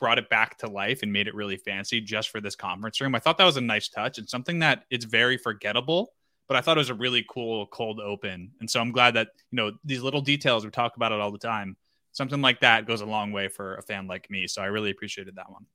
brought 0.00 0.18
it 0.18 0.28
back 0.28 0.58
to 0.58 0.68
life 0.68 1.02
and 1.02 1.12
made 1.12 1.28
it 1.28 1.34
really 1.34 1.56
fancy 1.56 2.00
just 2.00 2.30
for 2.30 2.40
this 2.40 2.54
conference 2.54 3.00
room. 3.00 3.14
I 3.14 3.18
thought 3.18 3.38
that 3.38 3.44
was 3.44 3.56
a 3.56 3.62
nice 3.62 3.88
touch 3.88 4.18
and 4.18 4.28
something 4.28 4.60
that 4.60 4.84
it's 4.90 5.04
very 5.04 5.36
forgettable, 5.36 6.12
but 6.46 6.56
I 6.56 6.60
thought 6.60 6.76
it 6.76 6.80
was 6.80 6.90
a 6.90 6.94
really 6.94 7.24
cool 7.28 7.66
cold 7.66 8.00
open. 8.00 8.52
And 8.60 8.70
so 8.70 8.80
I'm 8.80 8.92
glad 8.92 9.14
that, 9.14 9.28
you 9.50 9.56
know, 9.56 9.72
these 9.84 10.02
little 10.02 10.20
details, 10.20 10.64
we 10.64 10.70
talk 10.70 10.96
about 10.96 11.12
it 11.12 11.20
all 11.20 11.32
the 11.32 11.38
time. 11.38 11.76
Something 12.12 12.40
like 12.40 12.60
that 12.60 12.86
goes 12.86 13.00
a 13.00 13.06
long 13.06 13.32
way 13.32 13.48
for 13.48 13.76
a 13.76 13.82
fan 13.82 14.06
like 14.06 14.30
me. 14.30 14.46
So 14.46 14.62
I 14.62 14.66
really 14.66 14.90
appreciated 14.90 15.36
that 15.36 15.50
one. 15.50 15.66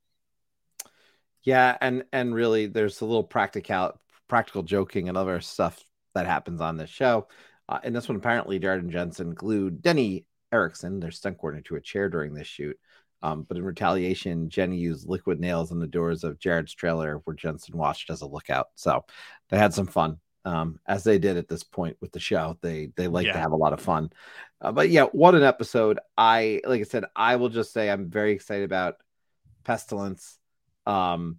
Yeah, 1.44 1.78
and 1.82 2.06
and 2.14 2.34
really 2.34 2.68
there's 2.68 3.02
a 3.02 3.06
little 3.06 3.24
practical 3.24 4.00
practical 4.28 4.64
joking 4.64 5.10
and 5.10 5.18
other 5.18 5.42
stuff 5.42 5.84
that 6.16 6.26
happens 6.26 6.62
on 6.62 6.78
this 6.78 6.90
show. 6.90 7.28
Uh, 7.68 7.80
and 7.84 7.96
this 7.96 8.08
one 8.08 8.18
apparently 8.18 8.60
Jared 8.60 8.84
and 8.84 8.92
Jensen 8.92 9.34
glued 9.34 9.82
Denny 9.82 10.26
Erickson, 10.52 11.00
their 11.00 11.12
stunt 11.12 11.38
coordinator, 11.38 11.70
to 11.70 11.76
a 11.76 11.82
chair 11.82 12.10
during 12.10 12.34
this 12.34 12.48
shoot. 12.48 12.78
Um, 13.22 13.44
but 13.44 13.58
in 13.58 13.64
retaliation, 13.64 14.50
Jenny 14.50 14.78
used 14.78 15.08
liquid 15.08 15.40
nails 15.40 15.72
on 15.72 15.80
the 15.80 15.88
doors 15.88 16.26
of 16.26 16.40
Jared's 16.40 16.74
trailer 16.74 17.22
where 17.24 17.36
Jensen 17.36 17.78
watched 17.78 18.10
as 18.10 18.22
a 18.22 18.28
lookout. 18.28 18.68
So 18.76 19.06
they 19.50 19.58
had 19.58 19.74
some 19.74 19.88
fun, 19.88 20.18
um, 20.44 20.80
as 20.86 21.06
they 21.06 21.20
did 21.20 21.38
at 21.38 21.48
this 21.48 21.64
point 21.64 21.96
with 22.02 22.12
the 22.12 22.20
show. 22.20 22.58
They 22.62 22.92
they 22.96 23.08
like 23.08 23.28
yeah. 23.28 23.34
to 23.34 23.40
have 23.40 23.54
a 23.54 23.58
lot 23.58 23.74
of 23.74 23.80
fun. 23.80 24.10
Uh, 24.60 24.74
but 24.74 24.90
yeah, 24.90 25.06
what 25.06 25.36
an 25.36 25.44
episode! 25.44 26.00
I 26.18 26.62
like 26.66 26.82
I 26.82 26.84
said, 26.84 27.06
I 27.16 27.38
will 27.38 27.50
just 27.50 27.72
say 27.72 27.90
I'm 27.90 28.10
very 28.10 28.34
excited 28.34 28.66
about 28.66 28.96
Pestilence, 29.64 30.38
um, 30.86 31.38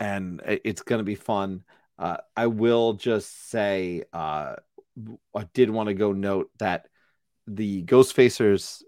and 0.00 0.40
it's 0.46 0.82
going 0.82 0.98
to 0.98 1.04
be 1.04 1.14
fun. 1.14 1.64
Uh, 1.98 2.18
I 2.36 2.48
will 2.48 2.94
just 2.94 3.50
say, 3.50 4.04
uh, 4.12 4.56
I 5.34 5.48
did 5.54 5.70
want 5.70 5.88
to 5.88 5.94
go 5.94 6.12
note 6.12 6.50
that 6.58 6.88
the 7.46 7.82
Ghost 7.82 8.16
Facers 8.16 8.82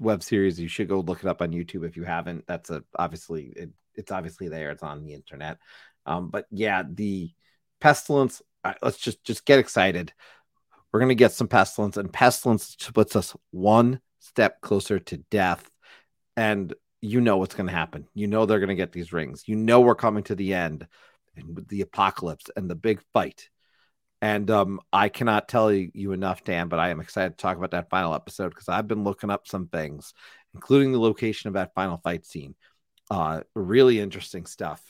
web 0.00 0.22
series. 0.22 0.58
You 0.60 0.68
should 0.68 0.88
go 0.88 1.00
look 1.00 1.20
it 1.20 1.28
up 1.28 1.42
on 1.42 1.50
YouTube 1.50 1.86
if 1.86 1.96
you 1.96 2.04
haven't. 2.04 2.46
That's 2.46 2.70
a 2.70 2.82
obviously 2.98 3.52
it, 3.56 3.70
it's 3.94 4.12
obviously 4.12 4.48
there. 4.48 4.70
It's 4.70 4.82
on 4.82 5.04
the 5.04 5.14
internet. 5.14 5.58
Um, 6.04 6.30
but 6.30 6.46
yeah, 6.50 6.82
the 6.88 7.30
pestilence. 7.80 8.42
Uh, 8.64 8.74
let's 8.82 8.98
just 8.98 9.22
just 9.24 9.44
get 9.44 9.58
excited. 9.58 10.12
We're 10.92 11.00
gonna 11.00 11.14
get 11.14 11.32
some 11.32 11.48
pestilence, 11.48 11.96
and 11.96 12.12
pestilence 12.12 12.76
puts 12.94 13.16
us 13.16 13.34
one 13.50 14.00
step 14.18 14.60
closer 14.60 14.98
to 14.98 15.18
death. 15.30 15.68
And 16.36 16.74
you 17.00 17.20
know 17.20 17.36
what's 17.36 17.54
gonna 17.54 17.72
happen. 17.72 18.06
You 18.14 18.26
know 18.26 18.46
they're 18.46 18.60
gonna 18.60 18.74
get 18.74 18.92
these 18.92 19.12
rings. 19.12 19.44
You 19.46 19.56
know 19.56 19.80
we're 19.80 19.94
coming 19.94 20.24
to 20.24 20.34
the 20.34 20.54
end, 20.54 20.86
and 21.36 21.64
the 21.68 21.82
apocalypse 21.82 22.46
and 22.56 22.68
the 22.68 22.74
big 22.74 23.02
fight. 23.12 23.48
And 24.22 24.50
um, 24.50 24.80
I 24.92 25.08
cannot 25.08 25.48
tell 25.48 25.70
you 25.72 26.12
enough, 26.12 26.42
Dan, 26.42 26.68
but 26.68 26.78
I 26.78 26.88
am 26.88 27.00
excited 27.00 27.36
to 27.36 27.42
talk 27.42 27.58
about 27.58 27.72
that 27.72 27.90
final 27.90 28.14
episode 28.14 28.48
because 28.48 28.68
I've 28.68 28.88
been 28.88 29.04
looking 29.04 29.30
up 29.30 29.46
some 29.46 29.68
things, 29.68 30.14
including 30.54 30.92
the 30.92 31.00
location 31.00 31.48
of 31.48 31.54
that 31.54 31.74
final 31.74 31.98
fight 31.98 32.24
scene. 32.24 32.54
Uh, 33.10 33.42
really 33.54 34.00
interesting 34.00 34.46
stuff 34.46 34.82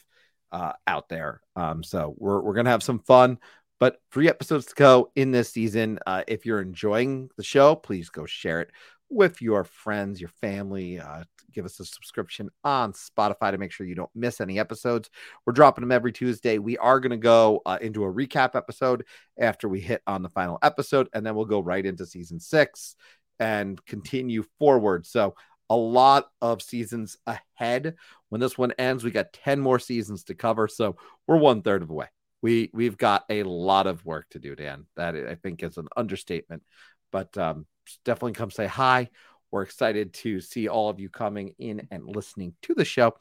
uh, 0.52 0.72
out 0.86 1.08
there. 1.08 1.40
Um, 1.56 1.82
so 1.82 2.14
we're, 2.16 2.40
we're 2.40 2.54
going 2.54 2.66
to 2.66 2.70
have 2.70 2.84
some 2.84 3.00
fun, 3.00 3.38
but 3.80 4.00
three 4.12 4.28
episodes 4.28 4.66
to 4.66 4.74
go 4.74 5.10
in 5.16 5.32
this 5.32 5.52
season. 5.52 5.98
Uh, 6.06 6.22
if 6.28 6.46
you're 6.46 6.62
enjoying 6.62 7.28
the 7.36 7.44
show, 7.44 7.74
please 7.74 8.10
go 8.10 8.26
share 8.26 8.60
it 8.60 8.70
with 9.10 9.42
your 9.42 9.64
friends, 9.64 10.20
your 10.20 10.30
family. 10.40 11.00
Uh, 11.00 11.24
give 11.56 11.64
us 11.64 11.80
a 11.80 11.84
subscription 11.84 12.50
on 12.62 12.92
Spotify 12.92 13.50
to 13.50 13.58
make 13.58 13.72
sure 13.72 13.86
you 13.86 13.94
don't 13.94 14.10
miss 14.14 14.42
any 14.42 14.58
episodes. 14.58 15.08
We're 15.44 15.54
dropping 15.54 15.82
them 15.82 15.90
every 15.90 16.12
Tuesday. 16.12 16.58
We 16.58 16.76
are 16.76 17.00
going 17.00 17.10
to 17.10 17.16
go 17.16 17.62
uh, 17.64 17.78
into 17.80 18.04
a 18.04 18.12
recap 18.12 18.54
episode 18.54 19.04
after 19.38 19.68
we 19.68 19.80
hit 19.80 20.02
on 20.06 20.22
the 20.22 20.28
final 20.28 20.58
episode, 20.62 21.08
and 21.14 21.24
then 21.24 21.34
we'll 21.34 21.46
go 21.46 21.60
right 21.60 21.84
into 21.84 22.04
season 22.04 22.38
six 22.38 22.94
and 23.40 23.82
continue 23.86 24.44
forward. 24.58 25.06
So, 25.06 25.34
a 25.68 25.76
lot 25.76 26.28
of 26.40 26.62
seasons 26.62 27.16
ahead. 27.26 27.96
When 28.28 28.40
this 28.40 28.56
one 28.56 28.72
ends, 28.78 29.02
we 29.02 29.10
got 29.10 29.32
10 29.32 29.58
more 29.58 29.80
seasons 29.80 30.24
to 30.24 30.34
cover. 30.34 30.68
So, 30.68 30.96
we're 31.26 31.38
one 31.38 31.62
third 31.62 31.80
of 31.80 31.88
the 31.88 31.94
way. 31.94 32.06
We, 32.42 32.70
we've 32.74 32.98
got 32.98 33.24
a 33.30 33.42
lot 33.44 33.86
of 33.86 34.04
work 34.04 34.26
to 34.30 34.38
do, 34.38 34.54
Dan. 34.54 34.84
That 34.96 35.16
I 35.16 35.36
think 35.36 35.62
is 35.62 35.78
an 35.78 35.88
understatement. 35.96 36.62
But 37.10 37.36
um, 37.38 37.66
definitely 38.04 38.32
come 38.32 38.50
say 38.50 38.66
hi. 38.66 39.08
We're 39.56 39.62
excited 39.62 40.12
to 40.12 40.42
see 40.42 40.68
all 40.68 40.90
of 40.90 41.00
you 41.00 41.08
coming 41.08 41.54
in 41.58 41.88
and 41.90 42.04
listening 42.04 42.52
to 42.60 42.74
the 42.74 42.84
show. 42.84 43.14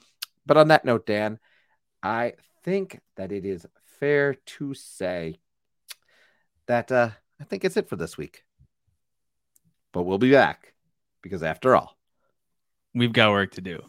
But 0.46 0.58
on 0.58 0.68
that 0.68 0.84
note, 0.84 1.06
Dan, 1.06 1.40
I 2.04 2.34
think 2.62 3.00
that 3.16 3.32
it 3.32 3.46
is 3.46 3.66
fair 4.02 4.34
to 4.34 4.74
say 4.74 5.40
that 6.68 6.92
uh, 6.92 7.12
I 7.40 7.46
think 7.46 7.64
it's 7.64 7.78
it 7.78 7.88
for 7.88 7.96
this 7.96 8.18
week. 8.18 8.44
But 9.94 10.04
we'll 10.04 10.18
be 10.18 10.34
back 10.34 10.74
because 11.22 11.42
after 11.42 11.74
all, 11.74 11.96
we've 12.94 13.14
got 13.14 13.32
work 13.32 13.52
to 13.52 13.62
do. 13.62 13.82